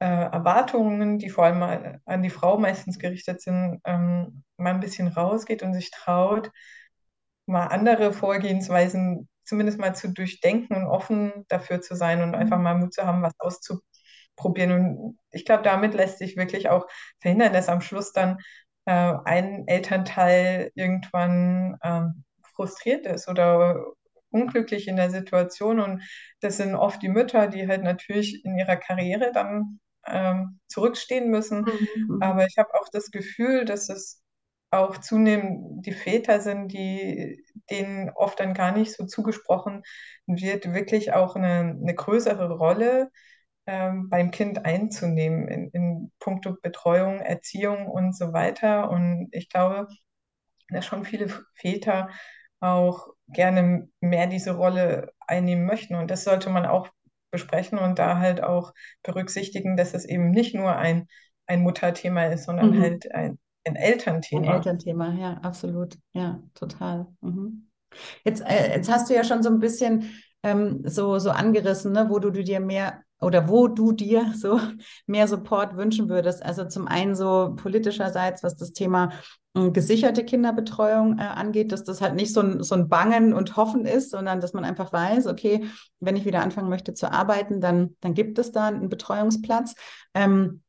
äh, 0.00 0.06
Erwartungen, 0.06 1.18
die 1.18 1.30
vor 1.30 1.44
allem 1.44 2.00
an 2.04 2.22
die 2.22 2.30
Frau 2.30 2.58
meistens 2.58 2.98
gerichtet 2.98 3.40
sind, 3.42 3.80
ähm, 3.84 4.42
mal 4.56 4.74
ein 4.74 4.80
bisschen 4.80 5.08
rausgeht 5.08 5.62
und 5.62 5.74
sich 5.74 5.90
traut, 5.90 6.50
mal 7.46 7.66
andere 7.66 8.12
Vorgehensweisen 8.12 9.28
zumindest 9.44 9.78
mal 9.78 9.94
zu 9.94 10.12
durchdenken 10.12 10.74
und 10.76 10.86
offen 10.86 11.44
dafür 11.48 11.80
zu 11.80 11.94
sein 11.94 12.22
und 12.22 12.34
einfach 12.34 12.56
mhm. 12.58 12.62
mal 12.64 12.78
Mut 12.78 12.94
zu 12.94 13.04
haben, 13.04 13.22
was 13.22 13.34
auszuprobieren. 13.38 14.72
Und 14.72 15.18
ich 15.30 15.44
glaube, 15.44 15.62
damit 15.62 15.94
lässt 15.94 16.18
sich 16.18 16.36
wirklich 16.36 16.70
auch 16.70 16.86
verhindern, 17.20 17.52
dass 17.52 17.68
am 17.68 17.80
Schluss 17.80 18.12
dann 18.12 18.38
äh, 18.86 19.14
ein 19.24 19.66
Elternteil 19.66 20.70
irgendwann 20.74 21.78
ähm, 21.82 22.24
frustriert 22.54 23.06
ist 23.06 23.28
oder 23.28 23.84
unglücklich 24.30 24.88
in 24.88 24.96
der 24.96 25.10
Situation. 25.10 25.80
Und 25.80 26.02
das 26.40 26.56
sind 26.56 26.74
oft 26.74 27.02
die 27.02 27.08
Mütter, 27.08 27.48
die 27.48 27.68
halt 27.68 27.82
natürlich 27.82 28.44
in 28.44 28.58
ihrer 28.58 28.76
Karriere 28.76 29.30
dann 29.32 29.80
ähm, 30.06 30.60
zurückstehen 30.68 31.30
müssen. 31.30 31.60
Mhm. 31.60 32.18
Aber 32.20 32.46
ich 32.46 32.58
habe 32.58 32.74
auch 32.74 32.88
das 32.92 33.10
Gefühl, 33.10 33.64
dass 33.64 33.88
es 33.88 34.22
auch 34.70 34.98
zunehmend 34.98 35.86
die 35.86 35.92
Väter 35.92 36.40
sind, 36.40 36.72
die 36.72 37.44
denen 37.70 38.10
oft 38.10 38.40
dann 38.40 38.54
gar 38.54 38.72
nicht 38.72 38.92
so 38.92 39.06
zugesprochen 39.06 39.82
wird, 40.26 40.72
wirklich 40.74 41.12
auch 41.12 41.36
eine, 41.36 41.78
eine 41.80 41.94
größere 41.94 42.50
Rolle 42.50 43.10
ähm, 43.66 44.08
beim 44.08 44.30
Kind 44.30 44.64
einzunehmen 44.64 45.48
in, 45.48 45.70
in 45.70 46.12
puncto 46.18 46.56
Betreuung, 46.60 47.20
Erziehung 47.20 47.86
und 47.86 48.16
so 48.16 48.32
weiter. 48.32 48.90
Und 48.90 49.28
ich 49.32 49.48
glaube, 49.48 49.88
dass 50.68 50.86
schon 50.86 51.04
viele 51.04 51.28
Väter 51.54 52.10
auch 52.60 53.08
gerne 53.28 53.88
mehr 54.00 54.26
diese 54.26 54.52
Rolle 54.52 55.12
einnehmen 55.20 55.66
möchten. 55.66 55.94
Und 55.94 56.10
das 56.10 56.24
sollte 56.24 56.50
man 56.50 56.66
auch 56.66 56.88
besprechen 57.30 57.78
und 57.78 57.98
da 57.98 58.18
halt 58.18 58.42
auch 58.42 58.72
berücksichtigen, 59.02 59.76
dass 59.76 59.94
es 59.94 60.04
eben 60.04 60.30
nicht 60.30 60.54
nur 60.54 60.76
ein, 60.76 61.08
ein 61.46 61.62
Mutterthema 61.62 62.26
ist, 62.26 62.44
sondern 62.44 62.70
mhm. 62.70 62.80
halt 62.80 63.12
ein, 63.12 63.38
ein 63.66 63.76
Elternthema. 63.76 64.48
Ein 64.48 64.54
Elternthema, 64.56 65.14
ja, 65.14 65.32
absolut. 65.42 65.98
Ja, 66.12 66.40
total. 66.54 67.06
Mhm. 67.20 67.70
Jetzt, 68.24 68.42
äh, 68.42 68.76
jetzt 68.76 68.90
hast 68.90 69.10
du 69.10 69.14
ja 69.14 69.24
schon 69.24 69.42
so 69.42 69.50
ein 69.50 69.58
bisschen 69.58 70.10
ähm, 70.42 70.82
so, 70.84 71.18
so 71.18 71.30
angerissen, 71.30 71.92
ne, 71.92 72.06
wo 72.08 72.18
du, 72.18 72.30
du 72.30 72.44
dir 72.44 72.60
mehr 72.60 73.02
oder 73.24 73.48
wo 73.48 73.68
du 73.68 73.92
dir 73.92 74.32
so 74.36 74.60
mehr 75.06 75.26
Support 75.26 75.76
wünschen 75.76 76.08
würdest. 76.08 76.44
Also 76.44 76.64
zum 76.66 76.86
einen 76.86 77.14
so 77.14 77.54
politischerseits, 77.56 78.42
was 78.42 78.56
das 78.56 78.72
Thema 78.72 79.10
äh, 79.54 79.70
gesicherte 79.70 80.24
Kinderbetreuung 80.24 81.18
äh, 81.18 81.22
angeht, 81.22 81.72
dass 81.72 81.84
das 81.84 82.00
halt 82.00 82.14
nicht 82.14 82.32
so 82.32 82.40
ein, 82.40 82.62
so 82.62 82.74
ein 82.74 82.88
Bangen 82.88 83.32
und 83.32 83.56
Hoffen 83.56 83.86
ist, 83.86 84.10
sondern 84.10 84.40
dass 84.40 84.52
man 84.52 84.64
einfach 84.64 84.92
weiß, 84.92 85.26
okay, 85.26 85.66
wenn 86.00 86.16
ich 86.16 86.24
wieder 86.24 86.42
anfangen 86.42 86.68
möchte 86.68 86.94
zu 86.94 87.10
arbeiten, 87.10 87.60
dann, 87.60 87.96
dann 88.00 88.14
gibt 88.14 88.38
es 88.38 88.52
da 88.52 88.68
einen 88.68 88.88
Betreuungsplatz. 88.88 89.74
Ähm, 90.14 90.62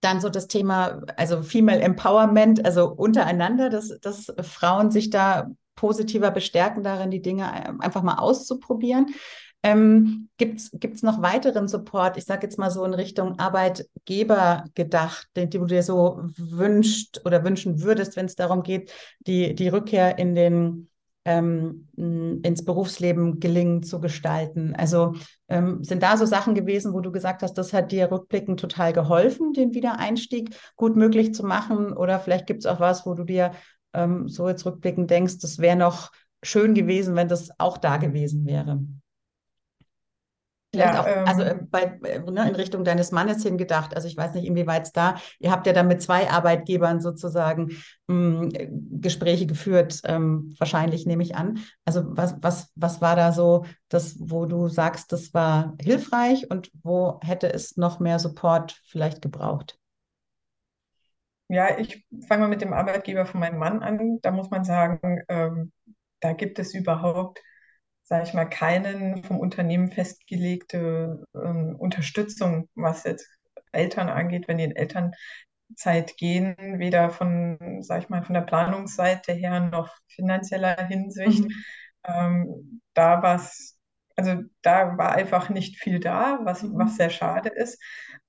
dann 0.00 0.20
so 0.20 0.28
das 0.28 0.46
Thema, 0.46 1.02
also 1.16 1.42
Female 1.42 1.80
Empowerment, 1.80 2.64
also 2.64 2.88
untereinander, 2.88 3.68
dass, 3.68 3.98
dass 4.00 4.32
Frauen 4.42 4.92
sich 4.92 5.10
da 5.10 5.48
positiver 5.74 6.30
bestärken 6.30 6.82
darin, 6.82 7.10
die 7.10 7.22
Dinge 7.22 7.44
äh, 7.44 7.72
einfach 7.78 8.02
mal 8.02 8.18
auszuprobieren. 8.18 9.14
Ähm, 9.62 10.28
Gibt 10.38 10.60
es 10.60 11.02
noch 11.02 11.20
weiteren 11.20 11.66
Support, 11.66 12.16
ich 12.16 12.24
sage 12.24 12.46
jetzt 12.46 12.58
mal 12.58 12.70
so 12.70 12.84
in 12.84 12.94
Richtung 12.94 13.38
Arbeitgeber 13.40 14.64
gedacht, 14.74 15.28
den, 15.34 15.50
den 15.50 15.62
du 15.62 15.66
dir 15.66 15.82
so 15.82 16.20
wünscht 16.36 17.20
oder 17.24 17.42
wünschen 17.44 17.82
würdest, 17.82 18.16
wenn 18.16 18.26
es 18.26 18.36
darum 18.36 18.62
geht, 18.62 18.92
die, 19.20 19.54
die 19.56 19.68
Rückkehr 19.68 20.16
in 20.18 20.36
den 20.36 20.88
ähm, 21.28 21.88
ins 22.42 22.64
Berufsleben 22.64 23.38
gelingen 23.38 23.82
zu 23.82 24.00
gestalten. 24.00 24.74
Also 24.74 25.14
ähm, 25.48 25.84
sind 25.84 26.02
da 26.02 26.16
so 26.16 26.24
Sachen 26.24 26.54
gewesen, 26.54 26.94
wo 26.94 27.00
du 27.00 27.12
gesagt 27.12 27.42
hast, 27.42 27.54
das 27.58 27.74
hat 27.74 27.92
dir 27.92 28.10
rückblickend 28.10 28.58
total 28.58 28.94
geholfen, 28.94 29.52
den 29.52 29.74
Wiedereinstieg 29.74 30.56
gut 30.76 30.96
möglich 30.96 31.34
zu 31.34 31.44
machen? 31.44 31.92
Oder 31.92 32.18
vielleicht 32.18 32.46
gibt 32.46 32.60
es 32.60 32.66
auch 32.66 32.80
was, 32.80 33.04
wo 33.04 33.12
du 33.12 33.24
dir 33.24 33.52
ähm, 33.92 34.28
so 34.28 34.48
jetzt 34.48 34.64
rückblickend 34.64 35.10
denkst, 35.10 35.38
das 35.40 35.58
wäre 35.58 35.76
noch 35.76 36.12
schön 36.42 36.74
gewesen, 36.74 37.14
wenn 37.14 37.28
das 37.28 37.50
auch 37.58 37.76
da 37.76 37.98
gewesen 37.98 38.46
wäre. 38.46 38.80
Vielleicht 40.70 40.94
ja, 40.94 41.00
auch, 41.00 41.26
also 41.26 41.42
äh, 41.42 41.52
ähm, 41.52 41.68
bei, 41.70 41.98
äh, 42.04 42.18
ne, 42.18 42.46
in 42.46 42.54
Richtung 42.54 42.84
deines 42.84 43.10
Mannes 43.10 43.42
hingedacht. 43.42 43.96
Also 43.96 44.06
ich 44.06 44.16
weiß 44.16 44.34
nicht, 44.34 44.44
inwieweit 44.44 44.82
es 44.82 44.92
da, 44.92 45.14
ihr 45.38 45.50
habt 45.50 45.66
ja 45.66 45.72
dann 45.72 45.88
mit 45.88 46.02
zwei 46.02 46.30
Arbeitgebern 46.30 47.00
sozusagen 47.00 47.70
mh, 48.06 48.52
hm, 48.52 49.00
Gespräche 49.00 49.46
geführt, 49.46 50.00
ähm, 50.04 50.54
wahrscheinlich 50.58 51.06
nehme 51.06 51.22
ich 51.22 51.36
an. 51.36 51.60
Also 51.86 52.02
was, 52.08 52.36
was, 52.42 52.70
was 52.74 53.00
war 53.00 53.16
da 53.16 53.32
so 53.32 53.64
das, 53.88 54.16
wo 54.20 54.44
du 54.44 54.68
sagst, 54.68 55.10
das 55.12 55.32
war 55.32 55.74
hilfreich 55.80 56.50
und 56.50 56.70
wo 56.82 57.18
hätte 57.22 57.50
es 57.50 57.78
noch 57.78 57.98
mehr 57.98 58.18
Support 58.18 58.78
vielleicht 58.86 59.22
gebraucht? 59.22 59.78
Ja, 61.48 61.78
ich 61.78 62.04
fange 62.26 62.42
mal 62.42 62.48
mit 62.48 62.60
dem 62.60 62.74
Arbeitgeber 62.74 63.24
von 63.24 63.40
meinem 63.40 63.58
Mann 63.58 63.82
an. 63.82 64.18
Da 64.20 64.30
muss 64.30 64.50
man 64.50 64.64
sagen, 64.64 65.22
ähm, 65.28 65.72
da 66.20 66.34
gibt 66.34 66.58
es 66.58 66.74
überhaupt 66.74 67.40
sage 68.08 68.24
ich 68.24 68.32
mal, 68.32 68.46
keinen 68.46 69.22
vom 69.22 69.38
Unternehmen 69.38 69.92
festgelegte 69.92 71.24
ähm, 71.34 71.76
Unterstützung, 71.78 72.68
was 72.74 73.04
jetzt 73.04 73.28
Eltern 73.70 74.08
angeht, 74.08 74.48
wenn 74.48 74.56
die 74.56 74.64
in 74.64 74.74
Elternzeit 74.76 76.16
gehen, 76.16 76.56
weder 76.78 77.10
von, 77.10 77.82
sage 77.82 78.04
ich 78.04 78.08
mal, 78.08 78.22
von 78.22 78.32
der 78.32 78.40
Planungsseite 78.42 79.32
her 79.34 79.60
noch 79.60 79.94
finanzieller 80.06 80.86
Hinsicht. 80.86 81.44
Mhm. 81.44 81.64
Ähm, 82.04 82.80
da 82.94 83.22
was, 83.22 83.78
also 84.16 84.36
da 84.62 84.96
war 84.96 85.12
einfach 85.12 85.50
nicht 85.50 85.76
viel 85.78 86.00
da, 86.00 86.40
was, 86.44 86.62
mhm. 86.62 86.78
was 86.78 86.96
sehr 86.96 87.10
schade 87.10 87.50
ist. 87.50 87.78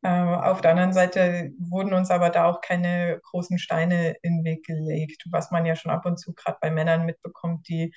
Äh, 0.01 0.09
auf 0.09 0.59
der 0.59 0.71
anderen 0.71 0.91
Seite 0.91 1.51
wurden 1.57 1.93
uns 1.93 2.11
aber 2.11 2.31
da 2.31 2.45
auch 2.47 2.59
keine 2.59 3.21
großen 3.23 3.57
Steine 3.57 4.15
in 4.23 4.39
den 4.39 4.43
Weg 4.43 4.65
gelegt, 4.65 5.23
was 5.31 5.51
man 5.51 5.65
ja 5.65 5.77
schon 5.77 5.91
ab 5.91 6.05
und 6.05 6.19
zu 6.19 6.33
gerade 6.33 6.57
bei 6.59 6.69
Männern 6.69 7.05
mitbekommt, 7.05 7.69
die 7.69 7.93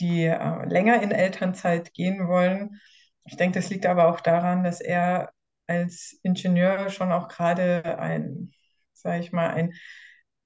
die 0.00 0.24
äh, 0.24 0.66
länger 0.66 1.02
in 1.02 1.10
Elternzeit 1.10 1.94
gehen 1.94 2.28
wollen. 2.28 2.80
Ich 3.24 3.36
denke, 3.36 3.58
das 3.58 3.70
liegt 3.70 3.86
aber 3.86 4.08
auch 4.08 4.20
daran, 4.20 4.64
dass 4.64 4.80
er 4.80 5.32
als 5.66 6.18
Ingenieur 6.22 6.90
schon 6.90 7.12
auch 7.12 7.28
gerade 7.28 7.98
ein, 7.98 8.52
sage 8.92 9.20
ich 9.20 9.32
mal, 9.32 9.50
ein 9.50 9.72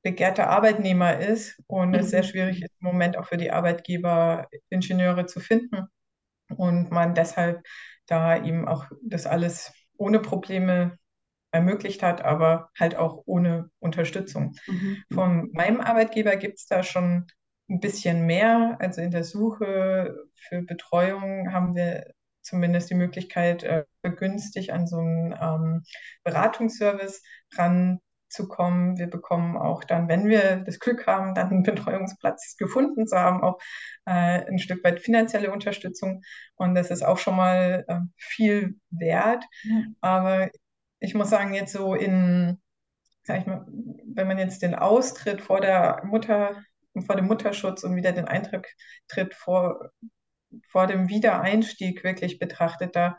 begehrter 0.02 0.48
Arbeitnehmer 0.48 1.18
ist 1.18 1.60
und 1.66 1.94
es 1.94 2.10
sehr 2.10 2.22
mhm. 2.22 2.26
schwierig 2.26 2.62
ist 2.62 2.74
im 2.80 2.86
Moment 2.86 3.16
auch 3.16 3.26
für 3.26 3.38
die 3.38 3.50
Arbeitgeber 3.50 4.48
Ingenieure 4.68 5.26
zu 5.26 5.40
finden 5.40 5.88
und 6.48 6.92
man 6.92 7.14
deshalb 7.14 7.66
da 8.06 8.36
ihm 8.36 8.68
auch 8.68 8.86
das 9.02 9.26
alles 9.26 9.72
ohne 9.96 10.20
Probleme 10.20 10.96
ermöglicht 11.50 12.02
hat, 12.02 12.22
aber 12.22 12.70
halt 12.78 12.94
auch 12.96 13.22
ohne 13.26 13.70
Unterstützung. 13.80 14.54
Mhm. 14.66 15.02
Von 15.12 15.50
meinem 15.52 15.80
Arbeitgeber 15.80 16.36
gibt 16.36 16.58
es 16.58 16.66
da 16.66 16.82
schon 16.82 17.26
ein 17.68 17.81
bisschen 17.81 18.26
mehr. 18.26 18.76
Also 18.81 19.00
in 19.00 19.11
der 19.11 19.24
Suche 19.24 20.29
für 20.35 20.62
Betreuung 20.62 21.52
haben 21.52 21.74
wir 21.74 22.12
zumindest 22.42 22.90
die 22.90 22.94
Möglichkeit, 22.94 23.64
äh, 23.64 23.85
günstig 24.02 24.72
an 24.72 24.87
so 24.87 24.98
einen 24.98 25.35
ähm, 25.40 25.83
Beratungsservice 26.22 27.22
ranzukommen. 27.55 28.96
Wir 28.98 29.09
bekommen 29.09 29.57
auch 29.57 29.83
dann, 29.83 30.09
wenn 30.09 30.29
wir 30.29 30.59
das 30.59 30.79
Glück 30.79 31.09
haben, 31.09 31.35
dann 31.35 31.50
einen 31.50 31.62
Betreuungsplatz 31.64 32.57
gefunden 32.57 33.07
zu 33.09 33.16
haben, 33.16 33.42
auch 33.42 33.59
äh, 34.07 34.46
ein 34.46 34.61
Stück 34.61 34.85
weit 34.85 35.00
finanzielle 35.00 35.50
Unterstützung. 35.50 36.22
Und 36.55 36.76
das 36.76 36.90
ist 36.90 37.05
auch 37.05 37.18
schon 37.18 37.35
mal 37.35 37.85
äh, 37.88 38.00
viel 38.16 38.79
wert. 38.90 39.44
Ja. 39.64 39.83
Aber 40.00 40.48
ich 41.00 41.14
muss 41.14 41.31
sagen, 41.31 41.52
jetzt 41.52 41.72
so 41.72 41.94
in, 41.94 42.61
sag 43.24 43.40
ich 43.40 43.46
mal, 43.46 43.66
wenn 44.14 44.29
man 44.29 44.38
jetzt 44.38 44.62
den 44.62 44.76
Austritt 44.76 45.40
vor 45.40 45.61
der 45.61 46.02
Mutter 46.05 46.62
vor 47.02 47.16
dem 47.16 47.26
Mutterschutz 47.26 47.85
und 47.85 47.96
wieder 47.96 48.12
den 48.12 48.26
Eintritt 48.26 48.66
vor, 49.35 49.90
vor 50.68 50.87
dem 50.87 51.09
Wiedereinstieg 51.09 52.04
wirklich 52.04 52.38
betrachtet, 52.38 52.96
da 52.96 53.16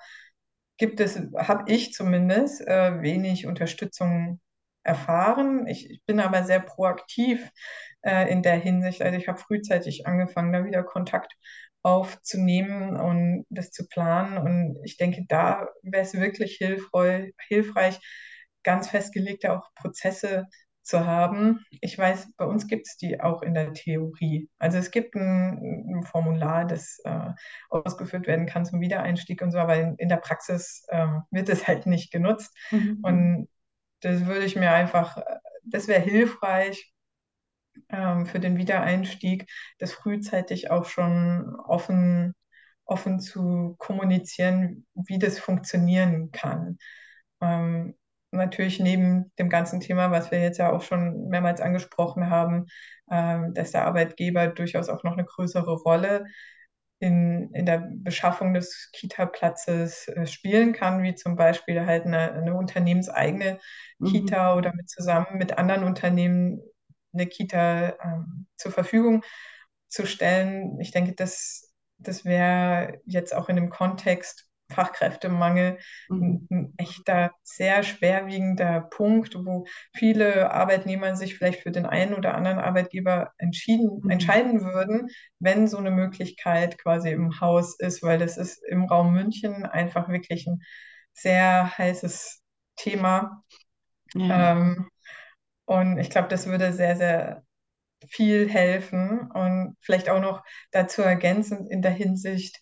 gibt 0.77 0.99
es, 0.99 1.19
habe 1.35 1.71
ich 1.71 1.93
zumindest, 1.93 2.61
äh, 2.67 3.01
wenig 3.01 3.47
Unterstützung 3.47 4.39
erfahren. 4.83 5.67
Ich, 5.67 5.89
ich, 5.89 6.03
bin 6.05 6.19
aber 6.19 6.43
sehr 6.43 6.59
proaktiv 6.59 7.49
äh, 8.01 8.31
in 8.31 8.41
der 8.43 8.55
Hinsicht. 8.55 9.01
Also 9.01 9.17
ich 9.17 9.27
habe 9.27 9.39
frühzeitig 9.39 10.07
angefangen, 10.07 10.53
da 10.53 10.65
wieder 10.65 10.83
Kontakt 10.83 11.33
aufzunehmen 11.83 12.97
und 12.97 13.45
das 13.49 13.71
zu 13.71 13.87
planen. 13.87 14.37
Und 14.37 14.79
ich 14.83 14.97
denke, 14.97 15.25
da 15.27 15.67
wäre 15.83 16.03
es 16.03 16.13
wirklich 16.13 16.57
hilfreich, 16.57 17.33
hilfreich, 17.47 17.99
ganz 18.63 18.89
festgelegte 18.89 19.53
auch 19.53 19.69
Prozesse 19.75 20.45
zu 20.87 21.05
haben. 21.05 21.65
Ich 21.81 21.97
weiß, 21.97 22.33
bei 22.37 22.45
uns 22.45 22.67
gibt 22.67 22.87
es 22.87 22.97
die 22.97 23.19
auch 23.19 23.41
in 23.41 23.53
der 23.53 23.73
Theorie. 23.73 24.49
Also 24.57 24.77
es 24.77 24.89
gibt 24.89 25.15
ein, 25.15 25.97
ein 25.97 26.03
Formular, 26.03 26.65
das 26.65 26.99
äh, 27.03 27.31
ausgeführt 27.69 28.25
werden 28.25 28.45
kann 28.45 28.65
zum 28.65 28.79
Wiedereinstieg 28.79 29.41
und 29.41 29.51
so, 29.51 29.59
aber 29.59 29.75
in, 29.75 29.95
in 29.97 30.09
der 30.09 30.17
Praxis 30.17 30.85
äh, 30.87 31.07
wird 31.29 31.49
es 31.49 31.67
halt 31.67 31.85
nicht 31.85 32.11
genutzt. 32.11 32.55
Mhm. 32.71 32.99
Und 33.01 33.49
das 33.99 34.25
würde 34.25 34.45
ich 34.45 34.55
mir 34.55 34.71
einfach, 34.71 35.21
das 35.63 35.87
wäre 35.87 36.01
hilfreich 36.01 36.93
ähm, 37.89 38.25
für 38.25 38.39
den 38.39 38.57
Wiedereinstieg, 38.57 39.49
das 39.79 39.91
frühzeitig 39.91 40.71
auch 40.71 40.85
schon 40.85 41.55
offen, 41.55 42.33
offen 42.85 43.19
zu 43.19 43.75
kommunizieren, 43.77 44.85
wie 44.93 45.19
das 45.19 45.37
funktionieren 45.39 46.31
kann. 46.31 46.77
Ähm, 47.41 47.95
natürlich 48.31 48.79
neben 48.79 49.31
dem 49.39 49.49
ganzen 49.49 49.79
Thema, 49.79 50.11
was 50.11 50.31
wir 50.31 50.41
jetzt 50.41 50.57
ja 50.57 50.71
auch 50.71 50.81
schon 50.81 51.27
mehrmals 51.29 51.61
angesprochen 51.61 52.29
haben, 52.29 52.65
äh, 53.09 53.39
dass 53.53 53.71
der 53.71 53.85
Arbeitgeber 53.85 54.47
durchaus 54.47 54.89
auch 54.89 55.03
noch 55.03 55.13
eine 55.13 55.25
größere 55.25 55.73
Rolle 55.73 56.25
in, 56.99 57.51
in 57.53 57.65
der 57.65 57.89
Beschaffung 57.91 58.53
des 58.53 58.89
Kita-Platzes 58.91 60.07
äh, 60.07 60.25
spielen 60.25 60.73
kann, 60.73 61.03
wie 61.03 61.15
zum 61.15 61.35
Beispiel 61.35 61.85
halt 61.85 62.05
eine, 62.05 62.33
eine 62.33 62.55
unternehmenseigene 62.55 63.59
mhm. 63.99 64.07
Kita 64.07 64.55
oder 64.55 64.73
mit 64.73 64.89
zusammen 64.89 65.37
mit 65.37 65.57
anderen 65.57 65.83
Unternehmen 65.83 66.61
eine 67.13 67.27
Kita 67.27 67.95
ähm, 68.03 68.47
zur 68.57 68.71
Verfügung 68.71 69.23
zu 69.87 70.05
stellen. 70.05 70.79
Ich 70.81 70.91
denke, 70.91 71.13
das, 71.13 71.71
das 71.97 72.25
wäre 72.25 72.99
jetzt 73.05 73.33
auch 73.33 73.49
in 73.49 73.55
dem 73.55 73.69
Kontext 73.69 74.46
Fachkräftemangel 74.69 75.77
mhm. 76.09 76.47
ein 76.49 76.73
echter, 76.77 77.31
sehr 77.43 77.83
schwerwiegender 77.83 78.81
Punkt, 78.81 79.35
wo 79.35 79.65
viele 79.93 80.51
Arbeitnehmer 80.51 81.15
sich 81.15 81.37
vielleicht 81.37 81.61
für 81.61 81.71
den 81.71 81.85
einen 81.85 82.13
oder 82.13 82.35
anderen 82.35 82.59
Arbeitgeber 82.59 83.31
entschieden, 83.37 84.01
mhm. 84.03 84.09
entscheiden 84.09 84.61
würden, 84.61 85.09
wenn 85.39 85.67
so 85.67 85.77
eine 85.77 85.91
Möglichkeit 85.91 86.77
quasi 86.77 87.11
im 87.11 87.39
Haus 87.39 87.79
ist, 87.79 88.03
weil 88.03 88.19
das 88.19 88.37
ist 88.37 88.63
im 88.67 88.85
Raum 88.85 89.13
München 89.13 89.65
einfach 89.65 90.09
wirklich 90.09 90.47
ein 90.47 90.61
sehr 91.13 91.77
heißes 91.77 92.41
Thema. 92.75 93.43
Ja. 94.13 94.51
Ähm, 94.51 94.89
und 95.65 95.97
ich 95.97 96.09
glaube, 96.09 96.29
das 96.29 96.47
würde 96.47 96.71
sehr, 96.73 96.95
sehr 96.95 97.43
viel 98.07 98.47
helfen 98.47 99.31
und 99.31 99.75
vielleicht 99.81 100.09
auch 100.09 100.21
noch 100.21 100.43
dazu 100.71 101.01
ergänzend 101.01 101.69
in 101.69 101.81
der 101.81 101.91
Hinsicht, 101.91 102.59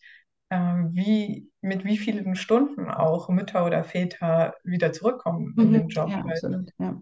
wie, 0.91 1.51
mit 1.61 1.85
wie 1.85 1.97
vielen 1.97 2.35
Stunden 2.35 2.89
auch 2.89 3.29
Mütter 3.29 3.65
oder 3.65 3.83
Väter 3.83 4.55
wieder 4.63 4.93
zurückkommen 4.93 5.53
mhm, 5.55 5.63
in 5.63 5.73
den 5.73 5.87
Job. 5.87 6.09
Ja, 6.09 6.19
absolut, 6.19 6.71
ja. 6.77 7.01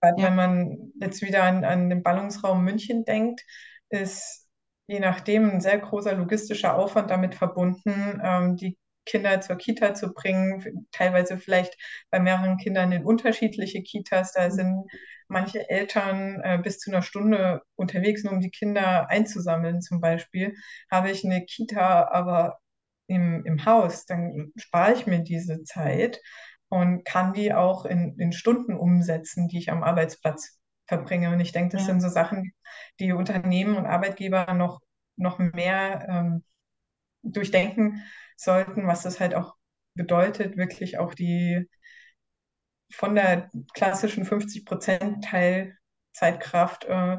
Weil 0.00 0.14
ja. 0.18 0.24
wenn 0.26 0.36
man 0.36 0.92
jetzt 1.00 1.22
wieder 1.22 1.44
an, 1.44 1.64
an 1.64 1.88
den 1.88 2.02
Ballungsraum 2.02 2.62
München 2.64 3.04
denkt, 3.04 3.42
ist 3.88 4.48
je 4.86 5.00
nachdem 5.00 5.50
ein 5.50 5.60
sehr 5.60 5.78
großer 5.78 6.14
logistischer 6.14 6.76
Aufwand 6.76 7.10
damit 7.10 7.34
verbunden, 7.34 8.20
ähm, 8.22 8.56
die 8.56 8.78
Kinder 9.04 9.40
zur 9.40 9.56
Kita 9.56 9.94
zu 9.94 10.12
bringen, 10.12 10.86
teilweise 10.92 11.38
vielleicht 11.38 11.76
bei 12.10 12.18
mehreren 12.18 12.56
Kindern 12.58 12.92
in 12.92 13.04
unterschiedliche 13.04 13.82
Kitas. 13.82 14.32
Da 14.32 14.50
sind 14.50 14.90
manche 15.28 15.68
Eltern 15.70 16.40
äh, 16.42 16.58
bis 16.62 16.78
zu 16.78 16.90
einer 16.90 17.02
Stunde 17.02 17.62
unterwegs, 17.76 18.24
nur 18.24 18.32
um 18.34 18.40
die 18.40 18.50
Kinder 18.50 19.08
einzusammeln 19.08 19.80
zum 19.80 20.00
Beispiel. 20.00 20.54
Habe 20.90 21.10
ich 21.10 21.24
eine 21.24 21.44
Kita 21.44 22.08
aber 22.10 22.58
im, 23.06 23.44
im 23.44 23.64
Haus, 23.64 24.06
dann 24.06 24.52
spare 24.56 24.92
ich 24.94 25.06
mir 25.06 25.20
diese 25.20 25.62
Zeit 25.64 26.20
und 26.68 27.04
kann 27.04 27.32
die 27.32 27.52
auch 27.52 27.84
in, 27.84 28.18
in 28.18 28.32
Stunden 28.32 28.74
umsetzen, 28.74 29.48
die 29.48 29.58
ich 29.58 29.70
am 29.70 29.82
Arbeitsplatz 29.82 30.58
verbringe. 30.86 31.30
Und 31.32 31.40
ich 31.40 31.52
denke, 31.52 31.76
das 31.76 31.82
ja. 31.82 31.92
sind 31.92 32.00
so 32.00 32.08
Sachen, 32.08 32.52
die 33.00 33.12
Unternehmen 33.12 33.76
und 33.76 33.86
Arbeitgeber 33.86 34.52
noch, 34.54 34.80
noch 35.16 35.38
mehr 35.38 36.06
ähm, 36.08 36.44
durchdenken 37.22 38.02
sollten, 38.36 38.86
was 38.86 39.02
das 39.02 39.20
halt 39.20 39.34
auch 39.34 39.54
bedeutet, 39.94 40.56
wirklich 40.56 40.98
auch 40.98 41.14
die 41.14 41.68
von 42.92 43.14
der 43.14 43.50
klassischen 43.74 44.24
50% 44.24 45.22
Teilzeitkraft 45.22 46.84
äh, 46.84 47.18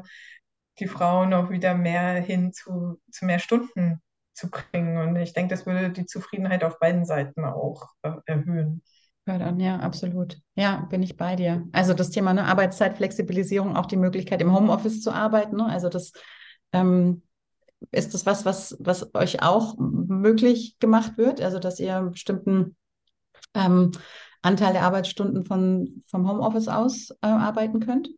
die 0.78 0.86
Frauen 0.86 1.34
auch 1.34 1.50
wieder 1.50 1.74
mehr 1.74 2.14
hin 2.14 2.52
zu, 2.52 3.00
zu 3.10 3.24
mehr 3.24 3.38
Stunden 3.38 4.00
zu 4.38 4.50
bringen. 4.50 4.96
Und 4.96 5.16
ich 5.16 5.32
denke, 5.32 5.54
das 5.54 5.66
würde 5.66 5.90
die 5.90 6.06
Zufriedenheit 6.06 6.64
auf 6.64 6.78
beiden 6.78 7.04
Seiten 7.04 7.44
auch 7.44 7.88
äh, 8.02 8.12
erhöhen. 8.26 8.82
Fördern, 9.24 9.60
ja, 9.60 9.76
absolut. 9.80 10.38
Ja, 10.54 10.86
bin 10.88 11.02
ich 11.02 11.16
bei 11.16 11.36
dir. 11.36 11.66
Also 11.72 11.92
das 11.92 12.10
Thema 12.10 12.32
ne, 12.32 12.44
Arbeitszeitflexibilisierung, 12.44 13.76
auch 13.76 13.86
die 13.86 13.96
Möglichkeit 13.96 14.40
im 14.40 14.54
Homeoffice 14.54 15.02
zu 15.02 15.10
arbeiten. 15.10 15.56
Ne? 15.56 15.66
Also 15.66 15.88
das 15.90 16.12
ähm, 16.72 17.22
ist 17.90 18.14
das 18.14 18.26
was, 18.26 18.44
was, 18.44 18.76
was 18.80 19.14
euch 19.14 19.42
auch 19.42 19.76
möglich 19.78 20.78
gemacht 20.78 21.16
wird? 21.16 21.40
Also, 21.40 21.58
dass 21.58 21.78
ihr 21.78 21.96
einen 21.96 22.12
bestimmten 22.12 22.76
ähm, 23.54 23.92
Anteil 24.42 24.72
der 24.72 24.82
Arbeitsstunden 24.82 25.44
von, 25.44 26.02
vom 26.06 26.28
Homeoffice 26.28 26.68
aus 26.68 27.10
äh, 27.22 27.26
arbeiten 27.26 27.80
könnt? 27.80 28.10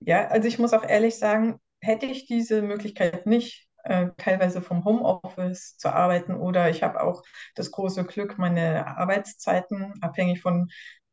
Ja, 0.00 0.28
also 0.28 0.46
ich 0.46 0.58
muss 0.58 0.72
auch 0.72 0.84
ehrlich 0.84 1.16
sagen, 1.16 1.58
hätte 1.80 2.06
ich 2.06 2.26
diese 2.26 2.62
Möglichkeit 2.62 3.26
nicht, 3.26 3.65
äh, 3.86 4.10
teilweise 4.16 4.60
vom 4.60 4.84
Homeoffice 4.84 5.76
zu 5.76 5.92
arbeiten 5.92 6.34
oder 6.34 6.70
ich 6.70 6.82
habe 6.82 7.00
auch 7.02 7.22
das 7.54 7.70
große 7.70 8.04
Glück, 8.04 8.38
meine 8.38 8.86
Arbeitszeiten 8.98 9.94
abhängig 10.00 10.40
von 10.40 10.68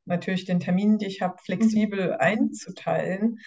natürlich 0.05 0.45
den 0.45 0.59
Terminen, 0.59 0.97
die 0.97 1.07
ich 1.07 1.21
habe, 1.21 1.37
flexibel 1.37 2.07
mhm. 2.07 2.17
einzuteilen, 2.19 3.39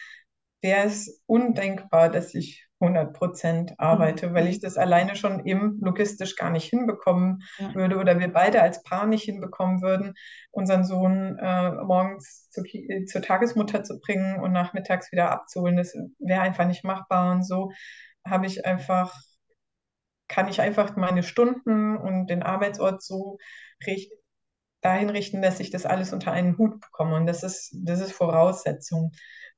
wäre 0.62 0.86
es 0.86 1.22
undenkbar, 1.26 2.08
dass 2.08 2.34
ich 2.34 2.66
100 2.80 3.14
Prozent 3.14 3.74
arbeite, 3.78 4.28
mhm. 4.28 4.34
weil 4.34 4.48
ich 4.48 4.60
das 4.60 4.76
alleine 4.76 5.16
schon 5.16 5.46
eben 5.46 5.78
logistisch 5.80 6.36
gar 6.36 6.50
nicht 6.50 6.68
hinbekommen 6.68 7.42
ja. 7.58 7.74
würde 7.74 7.96
oder 7.96 8.18
wir 8.18 8.32
beide 8.32 8.62
als 8.62 8.82
Paar 8.82 9.06
nicht 9.06 9.24
hinbekommen 9.24 9.82
würden, 9.82 10.14
unseren 10.50 10.84
Sohn 10.84 11.38
äh, 11.38 11.72
morgens 11.72 12.50
zu, 12.50 12.62
äh, 12.64 13.04
zur 13.04 13.22
Tagesmutter 13.22 13.82
zu 13.82 13.98
bringen 13.98 14.40
und 14.40 14.52
nachmittags 14.52 15.10
wieder 15.10 15.30
abzuholen. 15.30 15.76
Das 15.76 15.94
wäre 16.18 16.42
einfach 16.42 16.66
nicht 16.66 16.84
machbar 16.84 17.32
und 17.32 17.46
so 17.46 17.72
habe 18.26 18.46
ich 18.46 18.66
einfach, 18.66 19.14
kann 20.28 20.48
ich 20.48 20.60
einfach 20.60 20.96
meine 20.96 21.22
Stunden 21.22 21.96
und 21.96 22.28
den 22.28 22.42
Arbeitsort 22.42 23.02
so 23.02 23.38
richt, 23.86 24.12
dahin 24.82 25.10
richten, 25.10 25.42
dass 25.42 25.60
ich 25.60 25.70
das 25.70 25.86
alles 25.86 26.12
unter 26.12 26.32
einen 26.32 26.58
Hut 26.58 26.80
bekomme 26.80 27.16
und 27.16 27.26
das 27.26 27.42
ist, 27.42 27.74
das 27.74 28.00
ist 28.00 28.12
Voraussetzung. 28.12 29.12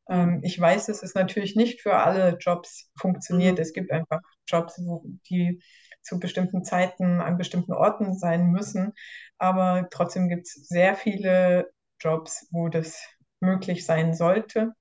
Ähm, 0.09 0.40
ich 0.42 0.59
weiß, 0.59 0.87
dass 0.87 1.02
es 1.02 1.14
natürlich 1.14 1.57
nicht 1.57 1.83
für 1.83 1.96
alle 1.96 2.37
Jobs 2.38 2.90
funktioniert. 2.98 3.57
Mhm. 3.57 3.62
Es 3.62 3.72
gibt 3.72 3.92
einfach 3.92 4.20
Jobs, 4.46 4.81
wo 4.85 5.04
die 5.31 5.62
zu 6.02 6.18
bestimmten 6.18 6.64
Zeiten 6.64 7.20
an 7.20 7.37
bestimmten 7.37 7.72
Orten 7.72 8.16
sein 8.16 8.50
müssen. 8.50 8.92
Aber 9.38 9.88
trotzdem 9.90 10.28
gibt 10.28 10.46
es 10.46 10.68
sehr 10.68 10.94
viele 10.94 11.70
Jobs, 12.00 12.46
wo 12.50 12.68
das 12.68 13.00
möglich 13.40 13.85
sein 13.85 14.14
sollte. 14.14 14.72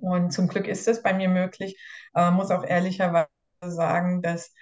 Und 0.00 0.32
zum 0.32 0.48
Glück 0.48 0.66
ist 0.66 0.88
es 0.88 1.02
bei 1.02 1.12
mir 1.12 1.28
möglich. 1.28 1.80
Aber 2.12 2.30
muss 2.30 2.50
auch 2.50 2.64
ehrlicherweise 2.64 3.28
sagen, 3.60 4.22
dass 4.22 4.52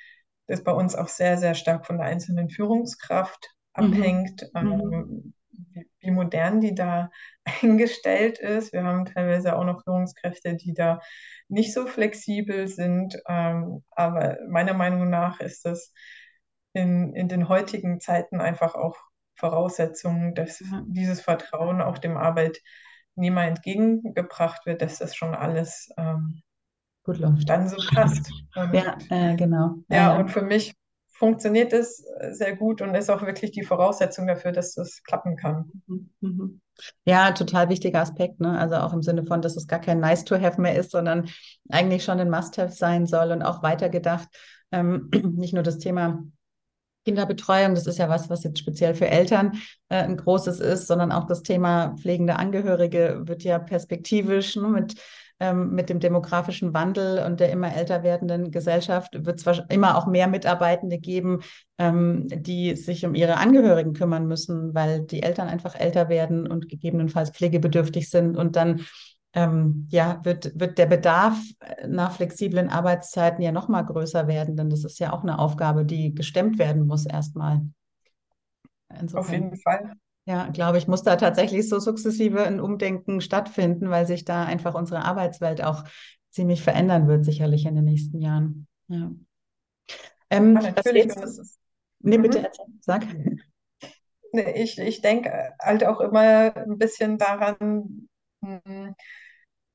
das 0.47 0.63
bei 0.63 0.73
uns 0.73 0.95
auch 0.95 1.09
sehr, 1.09 1.39
sehr 1.39 1.55
stark 1.55 1.87
von 1.87 1.99
der 1.99 2.07
einzelnen 2.07 2.51
Führungskraft 2.51 3.51
mhm. 3.77 3.85
abhängt. 3.85 4.43
Mhm. 4.55 4.73
Ähm, 4.73 5.35
wie, 5.73 5.89
wie 6.01 6.11
modern 6.11 6.61
die 6.61 6.75
da 6.75 7.11
eingestellt 7.63 8.39
ist. 8.39 8.73
Wir 8.73 8.85
haben 8.85 9.07
teilweise 9.07 9.57
auch 9.57 9.65
noch 9.65 9.83
Führungskräfte, 9.85 10.57
die 10.57 10.75
da 10.75 11.01
nicht 11.49 11.73
so 11.73 11.87
flexibel 11.87 12.69
sind. 12.69 13.19
Ähm, 13.29 13.83
aber 13.91 14.39
meiner 14.49 14.75
Meinung 14.75 15.09
nach 15.11 15.41
ist 15.41 15.65
das 15.65 15.93
in, 16.73 17.15
in 17.15 17.29
den 17.29 17.49
heutigen 17.49 18.01
Zeiten 18.01 18.41
einfach 18.41 18.75
auch 18.75 18.97
Voraussetzung, 19.35 20.35
dass 20.35 20.63
dieses 20.87 21.21
Vertrauen 21.21 21.83
auch 21.83 21.99
dem 21.99 22.17
Arbeitnehmer 23.17 23.45
entgegengebracht 23.45 24.67
wird, 24.67 24.83
dass 24.83 24.99
das 24.99 25.17
schon 25.17 25.35
alles 25.35 25.89
ähm, 25.97 26.43
gut 27.03 27.19
läuft. 27.19 27.49
Dann 27.49 27.69
so 27.69 27.77
passt. 27.95 28.31
Und, 28.55 28.75
ja, 28.75 28.97
äh, 29.11 29.37
genau. 29.37 29.77
Ja, 29.89 29.97
ja, 29.97 30.17
und 30.19 30.31
für 30.31 30.43
mich 30.43 30.75
funktioniert 31.09 31.73
es 31.73 32.05
äh, 32.21 32.33
sehr 32.33 32.57
gut 32.57 32.83
und 32.83 32.95
ist 32.95 33.11
auch 33.11 33.23
wirklich 33.23 33.53
die 33.53 33.65
Voraussetzung 33.65 34.27
dafür, 34.27 34.53
dass 34.53 34.75
das 34.75 35.03
klappen 35.03 35.37
kann. 35.37 35.71
Mhm, 35.87 36.11
mhm. 36.21 36.61
Ja, 37.07 37.33
total 37.33 37.71
wichtiger 37.71 38.01
Aspekt, 38.01 38.39
ne? 38.41 38.59
Also 38.59 38.77
auch 38.77 38.93
im 38.93 39.03
Sinne 39.03 39.25
von, 39.25 39.41
dass 39.41 39.57
es 39.57 39.67
gar 39.67 39.81
kein 39.81 40.01
Nice-to-have 40.01 40.61
mehr 40.61 40.77
ist, 40.77 40.91
sondern 40.91 41.31
eigentlich 41.71 42.05
schon 42.05 42.21
ein 42.21 42.29
Must-have 42.29 42.73
sein 42.73 43.07
soll 43.07 43.33
und 43.33 43.43
auch 43.43 43.63
weitergedacht. 43.63 44.29
Ähm, 44.73 45.09
nicht 45.37 45.55
nur 45.55 45.63
das 45.63 45.79
Thema 45.79 46.23
Kinderbetreuung, 47.07 47.75
das 47.75 47.87
ist 47.87 47.99
ja 47.99 48.09
was, 48.09 48.29
was 48.29 48.43
jetzt 48.43 48.59
speziell 48.59 48.95
für 48.95 49.09
Eltern 49.09 49.53
äh, 49.89 50.03
ein 50.03 50.17
großes 50.17 50.61
ist, 50.61 50.89
sondern 50.89 51.13
auch 51.13 51.27
das 51.27 51.43
Thema 51.43 51.95
pflegende 51.97 52.37
Angehörige 52.37 53.23
wird 53.25 53.45
ja 53.45 53.59
perspektivisch 53.61 54.57
ne, 54.57 54.69
mit 54.69 54.97
ähm, 55.39 55.75
mit 55.75 55.91
dem 55.91 56.01
demografischen 56.01 56.73
Wandel 56.73 57.23
und 57.25 57.41
der 57.41 57.51
immer 57.51 57.75
älter 57.75 58.03
werdenden 58.03 58.51
Gesellschaft 58.51 59.27
wird 59.27 59.47
es 59.47 59.61
immer 59.69 59.99
auch 59.99 60.07
mehr 60.07 60.29
Mitarbeitende 60.29 60.99
geben, 60.99 61.41
ähm, 61.79 62.27
die 62.27 62.75
sich 62.75 63.05
um 63.05 63.15
ihre 63.15 63.37
Angehörigen 63.37 63.93
kümmern 63.93 64.27
müssen, 64.27 64.75
weil 64.75 65.03
die 65.03 65.23
Eltern 65.23 65.49
einfach 65.49 65.79
älter 65.79 66.09
werden 66.09 66.51
und 66.51 66.71
gegebenenfalls 66.71 67.31
pflegebedürftig 67.31 68.09
sind 68.09 68.37
und 68.37 68.57
dann 68.57 68.87
ähm, 69.37 69.87
ja, 69.91 70.19
wird, 70.25 70.59
wird 70.59 70.79
der 70.79 70.87
Bedarf 70.87 71.39
nach 71.87 72.13
flexiblen 72.13 72.71
Arbeitszeiten 72.71 73.43
ja 73.43 73.53
noch 73.53 73.69
mal 73.69 73.83
größer 73.83 74.27
werden, 74.27 74.57
denn 74.57 74.71
das 74.71 74.83
ist 74.83 74.99
ja 74.99 75.13
auch 75.13 75.23
eine 75.23 75.39
Aufgabe, 75.39 75.85
die 75.85 76.15
gestemmt 76.15 76.59
werden 76.59 76.87
muss 76.87 77.05
erstmal. 77.05 77.61
Insofern. 78.99 79.25
Auf 79.25 79.31
jeden 79.31 79.57
Fall. 79.59 79.93
Ja, 80.25 80.49
glaube 80.49 80.79
ich, 80.79 80.89
muss 80.89 81.03
da 81.03 81.17
tatsächlich 81.17 81.69
so 81.69 81.79
sukzessive 81.79 82.45
ein 82.45 82.61
Umdenken 82.61 83.21
stattfinden, 83.21 83.91
weil 83.91 84.07
sich 84.07 84.25
da 84.25 84.45
einfach 84.45 84.75
unsere 84.75 85.05
Arbeitswelt 85.05 85.63
auch 85.63 85.85
ziemlich 86.31 86.63
verändern 86.63 87.07
wird, 87.07 87.27
sicherlich 87.27 87.67
in 87.67 87.75
den 87.77 87.85
nächsten 87.85 88.19
Jahren. 88.19 88.67
Ja. 88.89 89.11
Ähm, 90.31 90.55
ja, 90.55 90.71
natürlich. 90.71 91.09
Was 91.09 91.37
jetzt, 91.37 91.59
nee, 92.01 92.17
bitte 92.17 92.39
mhm. 92.39 92.45
erzähl, 92.47 92.67
sag. 92.81 93.07
Ich, 94.33 94.79
ich 94.79 95.01
denke 95.01 95.55
halt 95.61 95.85
auch 95.85 96.01
immer 96.01 96.55
ein 96.57 96.79
bisschen 96.79 97.17
daran, 97.17 98.09
hm, 98.43 98.95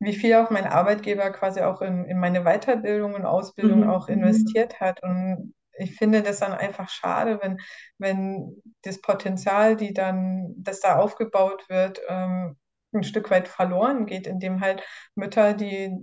wie 0.01 0.15
viel 0.15 0.33
auch 0.35 0.49
mein 0.49 0.65
Arbeitgeber 0.65 1.29
quasi 1.29 1.61
auch 1.61 1.81
in, 1.81 2.05
in 2.05 2.17
meine 2.17 2.43
Weiterbildung 2.43 3.13
und 3.13 3.23
Ausbildung 3.23 3.81
mhm. 3.81 3.89
auch 3.89 4.07
mhm. 4.07 4.15
investiert 4.15 4.79
hat. 4.79 5.03
Und 5.03 5.53
ich 5.77 5.95
finde 5.95 6.23
das 6.23 6.39
dann 6.39 6.53
einfach 6.53 6.89
schade, 6.89 7.39
wenn, 7.41 7.59
wenn 7.99 8.61
das 8.81 8.99
Potenzial, 8.99 9.75
die 9.75 9.93
dann, 9.93 10.55
das 10.57 10.79
da 10.79 10.97
aufgebaut 10.97 11.69
wird, 11.69 12.01
ähm, 12.09 12.57
ein 12.93 13.03
Stück 13.03 13.29
weit 13.29 13.47
verloren 13.47 14.07
geht, 14.07 14.25
indem 14.25 14.59
halt 14.59 14.81
Mütter, 15.13 15.53
die 15.53 15.95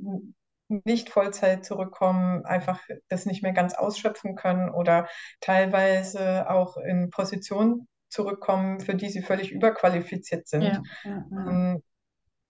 nicht 0.69 1.11
Vollzeit 1.11 1.65
zurückkommen, 1.65 2.45
einfach 2.45 2.81
das 3.09 3.27
nicht 3.27 3.43
mehr 3.43 3.53
ganz 3.53 3.75
ausschöpfen 3.75 4.37
können 4.37 4.71
oder 4.71 5.09
teilweise 5.41 6.49
auch 6.49 6.77
in 6.77 7.11
Positionen 7.11 7.89
zurückkommen, 8.09 8.81
für 8.81 8.95
die 8.95 9.09
sie 9.09 9.23
völlig 9.23 9.51
überqualifiziert 9.51 10.47
sind. 10.47 10.63
Ja, 10.63 10.83
ja, 11.05 11.25
ja. 11.31 11.77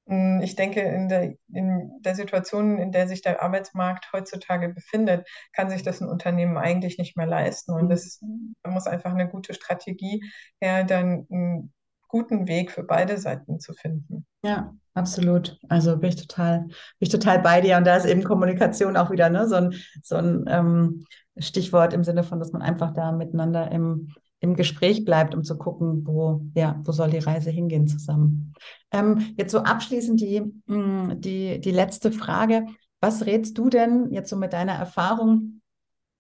Hm, 0.09 0.41
ich 0.43 0.57
denke, 0.57 0.81
in 0.81 1.09
der, 1.09 1.35
in 1.53 1.93
der 2.01 2.15
Situation, 2.15 2.79
in 2.79 2.93
der 2.93 3.09
sich 3.09 3.21
der 3.21 3.43
Arbeitsmarkt 3.43 4.11
heutzutage 4.13 4.71
befindet, 4.71 5.29
kann 5.53 5.69
sich 5.71 5.83
das 5.83 6.01
ein 6.01 6.09
Unternehmen 6.09 6.57
eigentlich 6.57 6.99
nicht 6.99 7.17
mehr 7.17 7.27
leisten. 7.27 7.73
Und 7.73 7.91
das 7.91 8.21
da 8.63 8.71
muss 8.71 8.87
einfach 8.87 9.13
eine 9.13 9.29
gute 9.29 9.53
Strategie 9.53 10.25
her, 10.61 10.85
dann 10.85 11.27
einen 11.31 11.73
guten 12.09 12.49
Weg 12.49 12.73
für 12.73 12.83
beide 12.83 13.19
Seiten 13.19 13.61
zu 13.61 13.75
finden. 13.75 14.27
Ja, 14.43 14.75
absolut. 14.95 15.59
Also 15.69 15.99
bin 15.99 16.09
ich 16.09 16.17
total, 16.17 16.61
bin 16.61 16.73
ich 17.01 17.11
total 17.11 17.41
bei 17.41 17.61
dir. 17.61 17.77
Und 17.77 17.87
da 17.87 17.97
ist 17.97 18.07
eben 18.07 18.25
Kommunikation 18.25 18.97
auch 18.97 19.11
wieder 19.11 19.29
ne, 19.29 19.47
so 19.47 19.57
ein, 19.57 19.75
so 20.03 20.17
ein 20.17 20.45
ähm, 20.49 21.05
Stichwort 21.37 21.93
im 21.93 22.03
Sinne 22.03 22.25
von, 22.25 22.39
dass 22.39 22.53
man 22.53 22.63
einfach 22.63 22.95
da 22.95 23.13
miteinander 23.13 23.71
im, 23.71 24.15
im 24.41 24.55
Gespräch 24.55 25.05
bleibt, 25.05 25.35
um 25.35 25.43
zu 25.43 25.57
gucken, 25.59 26.07
wo, 26.07 26.43
ja, 26.55 26.81
wo 26.85 26.93
soll 26.93 27.11
die 27.11 27.19
Reise 27.19 27.51
hingehen 27.51 27.89
zusammen. 27.89 28.55
Ähm, 28.93 29.35
jetzt 29.37 29.53
so 29.53 29.59
abschließend 29.59 30.21
die, 30.21 30.41
mm, 30.67 31.21
die, 31.21 31.61
die 31.61 31.71
letzte 31.71 32.13
Frage. 32.13 32.67
Was 33.01 33.27
rätst 33.27 33.59
du 33.59 33.69
denn 33.69 34.11
jetzt 34.13 34.31
so 34.31 34.37
mit 34.37 34.53
deiner 34.53 34.75
Erfahrung, 34.75 35.61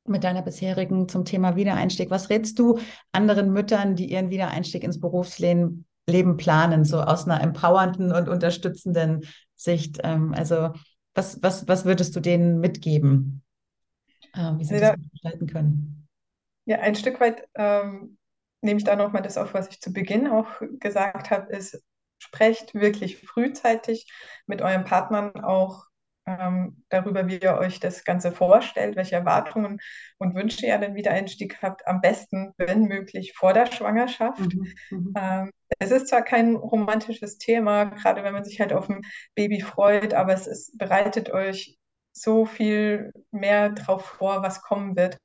mit 0.04 0.24
deiner 0.24 0.42
bisherigen 0.42 1.08
zum 1.08 1.24
Thema 1.24 1.54
Wiedereinstieg? 1.54 2.10
Was 2.10 2.30
rätst 2.30 2.58
du 2.58 2.78
anderen 3.12 3.52
Müttern, 3.52 3.94
die 3.94 4.10
ihren 4.10 4.30
Wiedereinstieg 4.30 4.84
ins 4.84 5.00
Berufsleben 5.00 5.84
Leben 6.08 6.38
planen, 6.38 6.84
so 6.84 7.02
aus 7.02 7.26
einer 7.26 7.42
empowernden 7.42 8.12
und 8.12 8.28
unterstützenden 8.28 9.26
Sicht? 9.54 9.98
Ähm, 10.02 10.34
also 10.34 10.70
was, 11.14 11.42
was, 11.42 11.68
was 11.68 11.84
würdest 11.84 12.16
du 12.16 12.20
denen 12.20 12.58
mitgeben, 12.58 13.42
äh, 14.34 14.52
wie 14.56 14.64
sie 14.64 14.74
ja. 14.74 14.96
das 14.96 15.10
gestalten 15.10 15.46
können? 15.46 16.07
Ja, 16.68 16.80
ein 16.80 16.94
Stück 16.94 17.18
weit 17.18 17.48
ähm, 17.54 18.18
nehme 18.60 18.76
ich 18.76 18.84
da 18.84 18.94
nochmal 18.94 19.22
das 19.22 19.38
auf, 19.38 19.54
was 19.54 19.68
ich 19.68 19.80
zu 19.80 19.90
Beginn 19.90 20.26
auch 20.28 20.60
gesagt 20.80 21.30
habe, 21.30 21.50
ist, 21.50 21.82
sprecht 22.18 22.74
wirklich 22.74 23.16
frühzeitig 23.16 24.06
mit 24.46 24.60
euren 24.60 24.84
Partnern 24.84 25.32
auch 25.42 25.86
ähm, 26.26 26.84
darüber, 26.90 27.26
wie 27.26 27.38
ihr 27.38 27.54
euch 27.54 27.80
das 27.80 28.04
Ganze 28.04 28.32
vorstellt, 28.32 28.96
welche 28.96 29.14
Erwartungen 29.14 29.80
und 30.18 30.34
Wünsche 30.34 30.66
ihr 30.66 30.76
den 30.76 30.94
Wiedereinstieg 30.94 31.56
habt. 31.62 31.86
Am 31.86 32.02
besten, 32.02 32.52
wenn 32.58 32.82
möglich, 32.82 33.32
vor 33.34 33.54
der 33.54 33.72
Schwangerschaft. 33.72 34.40
Mhm, 34.40 34.72
mhm. 34.90 35.14
ähm, 35.16 35.50
es 35.78 35.90
ist 35.90 36.08
zwar 36.08 36.20
kein 36.20 36.54
romantisches 36.54 37.38
Thema, 37.38 37.84
gerade 37.84 38.22
wenn 38.24 38.34
man 38.34 38.44
sich 38.44 38.60
halt 38.60 38.74
auf 38.74 38.90
ein 38.90 39.00
Baby 39.34 39.62
freut, 39.62 40.12
aber 40.12 40.34
es 40.34 40.46
ist, 40.46 40.76
bereitet 40.76 41.30
euch 41.30 41.78
so 42.12 42.44
viel 42.44 43.10
mehr 43.30 43.70
drauf 43.70 44.04
vor, 44.04 44.42
was 44.42 44.60
kommen 44.60 44.96
wird 44.96 45.18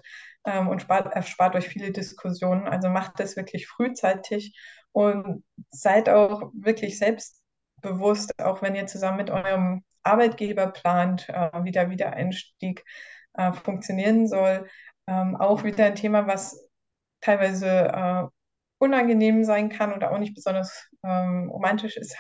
ähm, 0.46 0.68
und 0.68 0.82
spart, 0.82 1.14
erspart 1.14 1.56
euch 1.56 1.68
viele 1.70 1.92
Diskussionen. 1.92 2.68
Also 2.68 2.90
macht 2.90 3.20
das 3.20 3.36
wirklich 3.36 3.68
frühzeitig 3.68 4.58
und 4.92 5.44
seid 5.72 6.10
auch 6.10 6.52
wirklich 6.54 6.98
selbstbewusst, 7.00 8.40
auch 8.40 8.62
wenn 8.62 8.76
ihr 8.76 8.88
zusammen 8.88 9.18
mit 9.18 9.30
eurem 9.30 9.84
Arbeitgeber 10.04 10.68
plant, 10.68 11.30
äh, 11.30 11.64
wieder 11.64 11.90
Wiedereinstieg. 11.90 12.84
äh, 13.34 13.54
funktionieren 13.54 14.28
soll. 14.28 14.68
Ähm, 15.08 15.36
auch 15.36 15.64
wieder 15.64 15.86
ein 15.86 15.96
Thema, 15.96 16.28
was 16.28 16.70
teilweise 17.22 17.68
äh, 17.68 18.24
unangenehm 18.80 19.44
sein 19.44 19.70
kann 19.70 19.94
oder 19.94 20.12
auch 20.12 20.20
nicht 20.20 20.36
besonders 20.36 20.90
ähm, 21.04 21.50
romantisch 21.50 21.98
ist. 21.98 22.16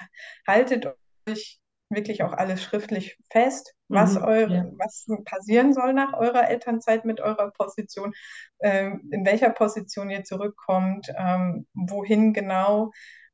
Haltet 0.48 0.88
euch 1.28 1.60
wirklich 1.95 2.23
auch 2.23 2.34
alles 2.34 2.63
schriftlich 2.63 3.17
fest, 3.29 3.73
was, 3.88 4.15
mhm, 4.15 4.23
eure, 4.23 4.56
ja. 4.56 4.65
was 4.77 5.06
passieren 5.25 5.73
soll 5.73 5.93
nach 5.93 6.13
eurer 6.13 6.49
Elternzeit 6.49 7.06
mit 7.06 7.21
eurer 7.21 7.51
Position, 7.51 8.13
ähm, 8.62 9.10
in 9.12 9.25
welcher 9.25 9.49
Position 9.49 10.10
ihr 10.10 10.23
zurückkommt, 10.23 11.08
ähm, 11.17 11.67
wohin 11.73 12.34
genau. 12.34 12.91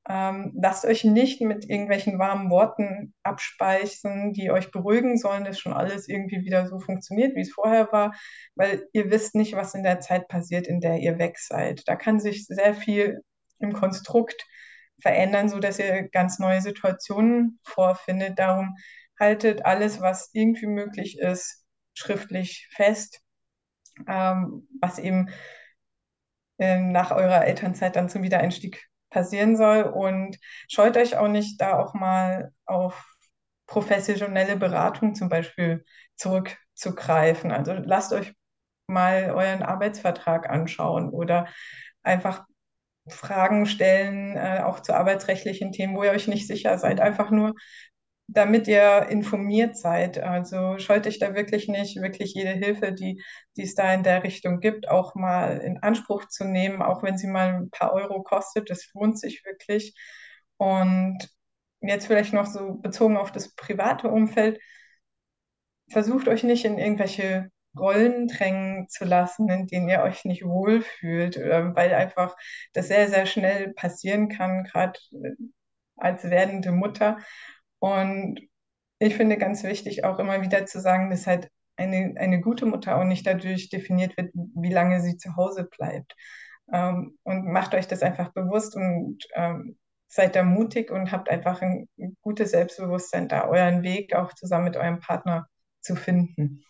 Ähm, 0.07 0.53
lasst 0.59 0.85
euch 0.85 1.03
nicht 1.03 1.39
mit 1.41 1.69
irgendwelchen 1.69 2.17
warmen 2.17 2.49
Worten 2.49 3.13
abspeichen, 3.21 4.33
die 4.33 4.49
euch 4.49 4.71
beruhigen 4.71 5.17
sollen, 5.17 5.43
dass 5.43 5.59
schon 5.59 5.73
alles 5.73 6.07
irgendwie 6.07 6.43
wieder 6.43 6.67
so 6.67 6.79
funktioniert, 6.79 7.35
wie 7.35 7.41
es 7.41 7.51
vorher 7.51 7.91
war, 7.91 8.15
weil 8.55 8.87
ihr 8.91 9.11
wisst 9.11 9.35
nicht, 9.35 9.55
was 9.55 9.75
in 9.75 9.83
der 9.83 9.99
Zeit 9.99 10.27
passiert, 10.27 10.67
in 10.67 10.79
der 10.79 10.97
ihr 10.97 11.19
weg 11.19 11.37
seid. 11.37 11.87
Da 11.87 11.95
kann 11.95 12.19
sich 12.19 12.47
sehr 12.47 12.73
viel 12.73 13.21
im 13.59 13.73
Konstrukt 13.73 14.47
verändern, 15.01 15.49
sodass 15.49 15.79
ihr 15.79 16.09
ganz 16.09 16.39
neue 16.39 16.61
Situationen 16.61 17.59
vorfindet. 17.63 18.39
Darum 18.39 18.75
haltet 19.19 19.65
alles, 19.65 20.01
was 20.01 20.29
irgendwie 20.33 20.67
möglich 20.67 21.19
ist, 21.19 21.65
schriftlich 21.93 22.67
fest, 22.71 23.21
ähm, 24.07 24.67
was 24.81 24.99
eben 24.99 25.29
äh, 26.57 26.79
nach 26.79 27.11
eurer 27.11 27.45
Elternzeit 27.45 27.95
dann 27.95 28.09
zum 28.09 28.23
Wiedereinstieg 28.23 28.87
passieren 29.09 29.57
soll. 29.57 29.83
Und 29.83 30.37
scheut 30.69 30.97
euch 30.97 31.17
auch 31.17 31.27
nicht, 31.27 31.59
da 31.61 31.77
auch 31.79 31.93
mal 31.93 32.51
auf 32.65 33.05
professionelle 33.67 34.57
Beratung 34.57 35.15
zum 35.15 35.29
Beispiel 35.29 35.85
zurückzugreifen. 36.15 37.51
Also 37.51 37.73
lasst 37.73 38.13
euch 38.13 38.33
mal 38.87 39.31
euren 39.31 39.63
Arbeitsvertrag 39.63 40.49
anschauen 40.49 41.09
oder 41.11 41.47
einfach 42.03 42.45
Fragen 43.09 43.65
stellen, 43.65 44.35
äh, 44.37 44.61
auch 44.63 44.79
zu 44.81 44.93
arbeitsrechtlichen 44.93 45.71
Themen, 45.71 45.95
wo 45.95 46.03
ihr 46.03 46.11
euch 46.11 46.27
nicht 46.27 46.47
sicher 46.47 46.77
seid. 46.77 46.99
Einfach 46.99 47.31
nur, 47.31 47.53
damit 48.27 48.67
ihr 48.67 49.07
informiert 49.09 49.77
seid. 49.77 50.19
Also 50.19 50.77
scheut 50.77 51.07
euch 51.07 51.19
da 51.19 51.33
wirklich 51.35 51.67
nicht, 51.67 52.01
wirklich 52.01 52.33
jede 52.33 52.51
Hilfe, 52.51 52.91
die, 52.93 53.23
die 53.57 53.63
es 53.63 53.75
da 53.75 53.93
in 53.93 54.03
der 54.03 54.23
Richtung 54.23 54.59
gibt, 54.59 54.87
auch 54.89 55.15
mal 55.15 55.57
in 55.59 55.79
Anspruch 55.79 56.25
zu 56.27 56.45
nehmen, 56.45 56.81
auch 56.81 57.03
wenn 57.03 57.17
sie 57.17 57.27
mal 57.27 57.55
ein 57.55 57.69
paar 57.71 57.93
Euro 57.93 58.21
kostet. 58.23 58.69
Das 58.69 58.89
lohnt 58.93 59.19
sich 59.19 59.43
wirklich. 59.45 59.95
Und 60.57 61.17
jetzt 61.81 62.07
vielleicht 62.07 62.33
noch 62.33 62.45
so 62.45 62.75
bezogen 62.75 63.17
auf 63.17 63.31
das 63.31 63.55
private 63.55 64.09
Umfeld. 64.09 64.59
Versucht 65.89 66.27
euch 66.27 66.43
nicht 66.43 66.65
in 66.65 66.77
irgendwelche 66.77 67.49
Rollen 67.77 68.27
drängen 68.27 68.87
zu 68.89 69.05
lassen, 69.05 69.49
in 69.49 69.67
denen 69.67 69.89
ihr 69.89 70.01
euch 70.01 70.25
nicht 70.25 70.43
wohlfühlt, 70.43 71.37
äh, 71.37 71.75
weil 71.75 71.93
einfach 71.93 72.35
das 72.73 72.87
sehr, 72.87 73.09
sehr 73.09 73.25
schnell 73.25 73.73
passieren 73.73 74.29
kann, 74.29 74.63
gerade 74.63 74.99
äh, 75.11 75.31
als 75.97 76.23
werdende 76.29 76.71
Mutter. 76.71 77.17
Und 77.79 78.39
ich 78.99 79.15
finde 79.15 79.37
ganz 79.37 79.63
wichtig 79.63 80.03
auch 80.03 80.19
immer 80.19 80.41
wieder 80.41 80.65
zu 80.65 80.79
sagen, 80.79 81.09
dass 81.09 81.27
halt 81.27 81.49
eine, 81.77 82.15
eine 82.17 82.41
gute 82.41 82.65
Mutter 82.65 82.97
auch 82.97 83.05
nicht 83.05 83.25
dadurch 83.25 83.69
definiert 83.69 84.17
wird, 84.17 84.31
wie 84.33 84.71
lange 84.71 85.01
sie 85.01 85.17
zu 85.17 85.35
Hause 85.35 85.65
bleibt. 85.65 86.15
Ähm, 86.71 87.17
und 87.23 87.45
macht 87.45 87.73
euch 87.73 87.87
das 87.87 88.03
einfach 88.03 88.33
bewusst 88.33 88.75
und 88.75 89.25
ähm, 89.33 89.77
seid 90.07 90.35
da 90.35 90.43
mutig 90.43 90.91
und 90.91 91.11
habt 91.11 91.29
einfach 91.29 91.61
ein 91.61 91.87
gutes 92.21 92.51
Selbstbewusstsein 92.51 93.27
da, 93.27 93.47
euren 93.47 93.83
Weg 93.83 94.13
auch 94.15 94.33
zusammen 94.33 94.65
mit 94.65 94.77
eurem 94.77 94.99
Partner 94.99 95.47
zu 95.81 95.95
finden. 95.95 96.63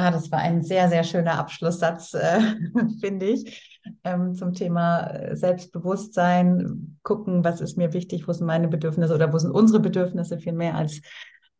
Ah, 0.00 0.12
das 0.12 0.30
war 0.30 0.38
ein 0.38 0.62
sehr, 0.62 0.88
sehr 0.88 1.02
schöner 1.02 1.40
Abschlusssatz, 1.40 2.14
äh, 2.14 2.38
finde 3.00 3.26
ich, 3.26 3.80
ähm, 4.04 4.32
zum 4.36 4.52
Thema 4.52 5.00
äh, 5.08 5.34
Selbstbewusstsein, 5.34 7.00
gucken, 7.02 7.42
was 7.42 7.60
ist 7.60 7.76
mir 7.76 7.92
wichtig, 7.92 8.28
wo 8.28 8.32
sind 8.32 8.46
meine 8.46 8.68
Bedürfnisse 8.68 9.12
oder 9.12 9.32
wo 9.32 9.38
sind 9.38 9.50
unsere 9.50 9.80
Bedürfnisse 9.80 10.38
viel 10.38 10.52
mehr 10.52 10.76
als, 10.76 11.00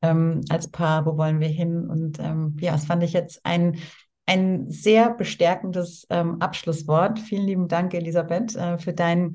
ähm, 0.03 0.43
als 0.51 0.71
Paar, 0.71 1.05
wo 1.05 1.17
wollen 1.17 1.41
wir 1.41 1.49
hin? 1.49 1.91
Und 1.91 2.21
ähm, 2.21 2.57
ja, 2.61 2.71
das 2.71 2.85
fand 2.85 3.03
ich 3.03 3.13
jetzt 3.13 3.45
ein, 3.45 3.81
ein 4.27 4.71
sehr 4.71 5.11
bestärkendes 5.11 6.07
ähm, 6.09 6.41
Abschlusswort. 6.41 7.19
Vielen 7.19 7.45
lieben 7.45 7.67
Dank, 7.67 7.93
Elisabeth, 7.93 8.55
äh, 8.55 8.79
für, 8.79 8.93
dein, 8.93 9.33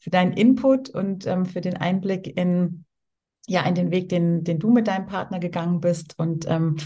für 0.00 0.10
deinen 0.10 0.32
Input 0.32 0.90
und 0.90 1.28
ähm, 1.28 1.46
für 1.46 1.60
den 1.60 1.76
Einblick 1.76 2.36
in, 2.36 2.86
ja, 3.46 3.64
in 3.66 3.76
den 3.76 3.92
Weg, 3.92 4.08
den, 4.08 4.42
den 4.42 4.58
du 4.58 4.72
mit 4.72 4.88
deinem 4.88 5.06
Partner 5.06 5.38
gegangen 5.38 5.78
bist. 5.80 6.18
Und 6.18 6.44
ähm, 6.48 6.78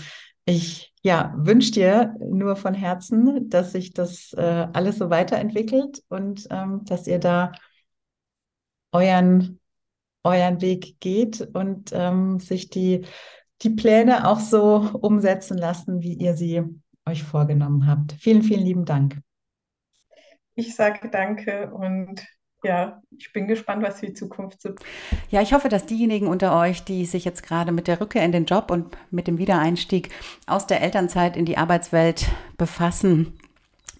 ich 0.46 0.94
ja, 1.02 1.34
wünsche 1.36 1.72
dir 1.72 2.14
nur 2.20 2.56
von 2.56 2.72
Herzen, 2.72 3.50
dass 3.50 3.72
sich 3.72 3.92
das 3.92 4.32
äh, 4.32 4.66
alles 4.72 4.98
so 4.98 5.10
weiterentwickelt 5.10 6.02
und 6.08 6.46
ähm, 6.50 6.84
dass 6.84 7.06
ihr 7.06 7.18
da 7.18 7.52
euren, 8.92 9.60
euren 10.22 10.60
Weg 10.60 10.98
geht 11.00 11.40
und 11.52 11.90
ähm, 11.92 12.38
sich 12.38 12.70
die, 12.70 13.04
die 13.62 13.70
Pläne 13.70 14.28
auch 14.28 14.40
so 14.40 14.88
umsetzen 15.00 15.58
lassen, 15.58 16.00
wie 16.00 16.14
ihr 16.14 16.34
sie 16.34 16.62
euch 17.04 17.24
vorgenommen 17.24 17.86
habt. 17.86 18.12
Vielen, 18.12 18.42
vielen 18.42 18.64
lieben 18.64 18.84
Dank. 18.84 19.20
Ich 20.54 20.74
sage 20.74 21.10
danke 21.10 21.70
und 21.72 22.24
ja, 22.66 23.00
ich 23.16 23.32
bin 23.32 23.46
gespannt, 23.46 23.82
was 23.82 24.00
die 24.00 24.12
Zukunft 24.12 24.60
so. 24.60 24.70
Ja, 25.30 25.40
ich 25.40 25.52
hoffe, 25.52 25.68
dass 25.68 25.86
diejenigen 25.86 26.26
unter 26.26 26.58
euch, 26.58 26.82
die 26.82 27.06
sich 27.06 27.24
jetzt 27.24 27.42
gerade 27.42 27.70
mit 27.70 27.86
der 27.86 28.00
Rückkehr 28.00 28.24
in 28.24 28.32
den 28.32 28.44
Job 28.44 28.70
und 28.70 28.96
mit 29.10 29.28
dem 29.28 29.38
Wiedereinstieg 29.38 30.10
aus 30.46 30.66
der 30.66 30.82
Elternzeit 30.82 31.36
in 31.36 31.44
die 31.44 31.56
Arbeitswelt 31.56 32.26
befassen, 32.58 33.38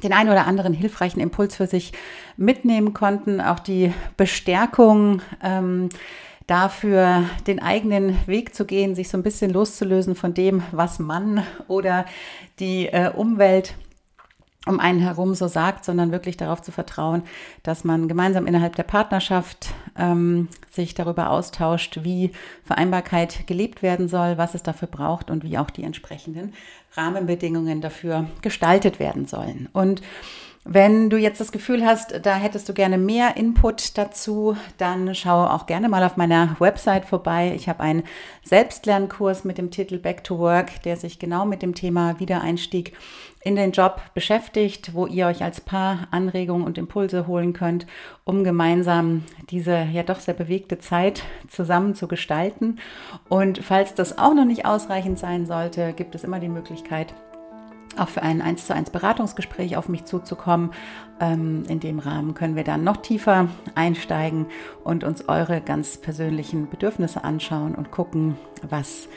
den 0.02 0.12
einen 0.12 0.30
oder 0.30 0.46
anderen 0.46 0.74
hilfreichen 0.74 1.20
Impuls 1.20 1.56
für 1.56 1.66
sich 1.66 1.92
mitnehmen 2.36 2.92
konnten, 2.92 3.40
auch 3.40 3.60
die 3.60 3.92
Bestärkung. 4.16 5.22
Ähm, 5.42 5.88
dafür 6.48 7.24
den 7.48 7.60
eigenen 7.60 8.16
Weg 8.28 8.54
zu 8.54 8.66
gehen, 8.66 8.94
sich 8.94 9.08
so 9.08 9.18
ein 9.18 9.24
bisschen 9.24 9.50
loszulösen 9.50 10.14
von 10.14 10.32
dem, 10.32 10.62
was 10.70 11.00
man 11.00 11.44
oder 11.66 12.06
die 12.60 12.86
äh, 12.86 13.10
Umwelt 13.10 13.74
um 14.66 14.80
einen 14.80 15.00
herum 15.00 15.34
so 15.34 15.46
sagt, 15.46 15.84
sondern 15.84 16.12
wirklich 16.12 16.36
darauf 16.36 16.60
zu 16.60 16.72
vertrauen, 16.72 17.22
dass 17.62 17.84
man 17.84 18.08
gemeinsam 18.08 18.46
innerhalb 18.46 18.76
der 18.76 18.82
Partnerschaft 18.82 19.68
ähm, 19.96 20.48
sich 20.70 20.94
darüber 20.94 21.30
austauscht, 21.30 22.00
wie 22.02 22.32
Vereinbarkeit 22.64 23.46
gelebt 23.46 23.82
werden 23.82 24.08
soll, 24.08 24.38
was 24.38 24.54
es 24.54 24.62
dafür 24.62 24.88
braucht 24.88 25.30
und 25.30 25.44
wie 25.44 25.56
auch 25.58 25.70
die 25.70 25.84
entsprechenden 25.84 26.52
Rahmenbedingungen 26.94 27.80
dafür 27.80 28.26
gestaltet 28.42 28.98
werden 28.98 29.26
sollen. 29.26 29.68
Und 29.72 30.02
wenn 30.68 31.10
du 31.10 31.16
jetzt 31.16 31.40
das 31.40 31.52
Gefühl 31.52 31.86
hast, 31.86 32.26
da 32.26 32.34
hättest 32.34 32.68
du 32.68 32.74
gerne 32.74 32.98
mehr 32.98 33.36
Input 33.36 33.96
dazu, 33.96 34.56
dann 34.78 35.14
schau 35.14 35.46
auch 35.46 35.66
gerne 35.66 35.88
mal 35.88 36.02
auf 36.02 36.16
meiner 36.16 36.56
Website 36.58 37.04
vorbei. 37.04 37.52
Ich 37.54 37.68
habe 37.68 37.84
einen 37.84 38.02
Selbstlernkurs 38.42 39.44
mit 39.44 39.58
dem 39.58 39.70
Titel 39.70 39.98
Back 39.98 40.24
to 40.24 40.40
Work, 40.40 40.82
der 40.82 40.96
sich 40.96 41.20
genau 41.20 41.46
mit 41.46 41.62
dem 41.62 41.76
Thema 41.76 42.18
Wiedereinstieg 42.18 42.94
in 43.46 43.54
den 43.54 43.70
Job 43.70 44.00
beschäftigt, 44.12 44.92
wo 44.92 45.06
ihr 45.06 45.28
euch 45.28 45.44
als 45.44 45.60
Paar 45.60 46.08
Anregungen 46.10 46.66
und 46.66 46.78
Impulse 46.78 47.28
holen 47.28 47.52
könnt, 47.52 47.86
um 48.24 48.42
gemeinsam 48.42 49.22
diese 49.50 49.84
ja 49.92 50.02
doch 50.02 50.18
sehr 50.18 50.34
bewegte 50.34 50.80
Zeit 50.80 51.22
zusammen 51.48 51.94
zu 51.94 52.08
gestalten. 52.08 52.80
Und 53.28 53.58
falls 53.58 53.94
das 53.94 54.18
auch 54.18 54.34
noch 54.34 54.44
nicht 54.44 54.66
ausreichend 54.66 55.20
sein 55.20 55.46
sollte, 55.46 55.92
gibt 55.92 56.16
es 56.16 56.24
immer 56.24 56.40
die 56.40 56.48
Möglichkeit, 56.48 57.14
auch 57.96 58.08
für 58.08 58.22
ein 58.22 58.42
1 58.42 58.66
zu 58.66 58.74
1 58.74 58.90
Beratungsgespräch 58.90 59.76
auf 59.76 59.88
mich 59.88 60.06
zuzukommen. 60.06 60.72
Ähm, 61.20 61.62
in 61.68 61.78
dem 61.78 62.00
Rahmen 62.00 62.34
können 62.34 62.56
wir 62.56 62.64
dann 62.64 62.82
noch 62.82 62.96
tiefer 62.96 63.48
einsteigen 63.76 64.46
und 64.82 65.04
uns 65.04 65.28
eure 65.28 65.60
ganz 65.60 65.98
persönlichen 65.98 66.68
Bedürfnisse 66.68 67.22
anschauen 67.22 67.76
und 67.76 67.92
gucken, 67.92 68.36
was 68.68 69.08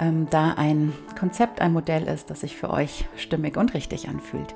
ähm, 0.00 0.26
da 0.30 0.54
ein 0.56 0.92
Konzept, 1.18 1.60
ein 1.60 1.72
Modell 1.72 2.04
ist, 2.04 2.30
das 2.30 2.40
sich 2.40 2.56
für 2.56 2.70
euch 2.70 3.06
stimmig 3.16 3.56
und 3.56 3.74
richtig 3.74 4.08
anfühlt. 4.08 4.54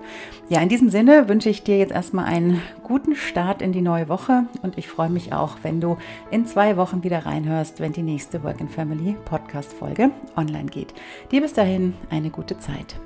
Ja, 0.48 0.60
in 0.60 0.68
diesem 0.68 0.90
Sinne 0.90 1.28
wünsche 1.28 1.48
ich 1.48 1.62
dir 1.62 1.78
jetzt 1.78 1.92
erstmal 1.92 2.26
einen 2.26 2.62
guten 2.82 3.14
Start 3.14 3.62
in 3.62 3.72
die 3.72 3.82
neue 3.82 4.08
Woche 4.08 4.44
und 4.62 4.78
ich 4.78 4.88
freue 4.88 5.10
mich 5.10 5.32
auch, 5.32 5.58
wenn 5.62 5.80
du 5.80 5.96
in 6.30 6.46
zwei 6.46 6.76
Wochen 6.76 7.02
wieder 7.02 7.26
reinhörst, 7.26 7.80
wenn 7.80 7.92
die 7.92 8.02
nächste 8.02 8.42
Work 8.42 8.60
and 8.60 8.70
Family 8.70 9.16
Podcast 9.24 9.72
Folge 9.72 10.10
online 10.36 10.66
geht. 10.66 10.94
Dir 11.30 11.40
bis 11.40 11.52
dahin 11.52 11.94
eine 12.10 12.30
gute 12.30 12.58
Zeit. 12.58 12.96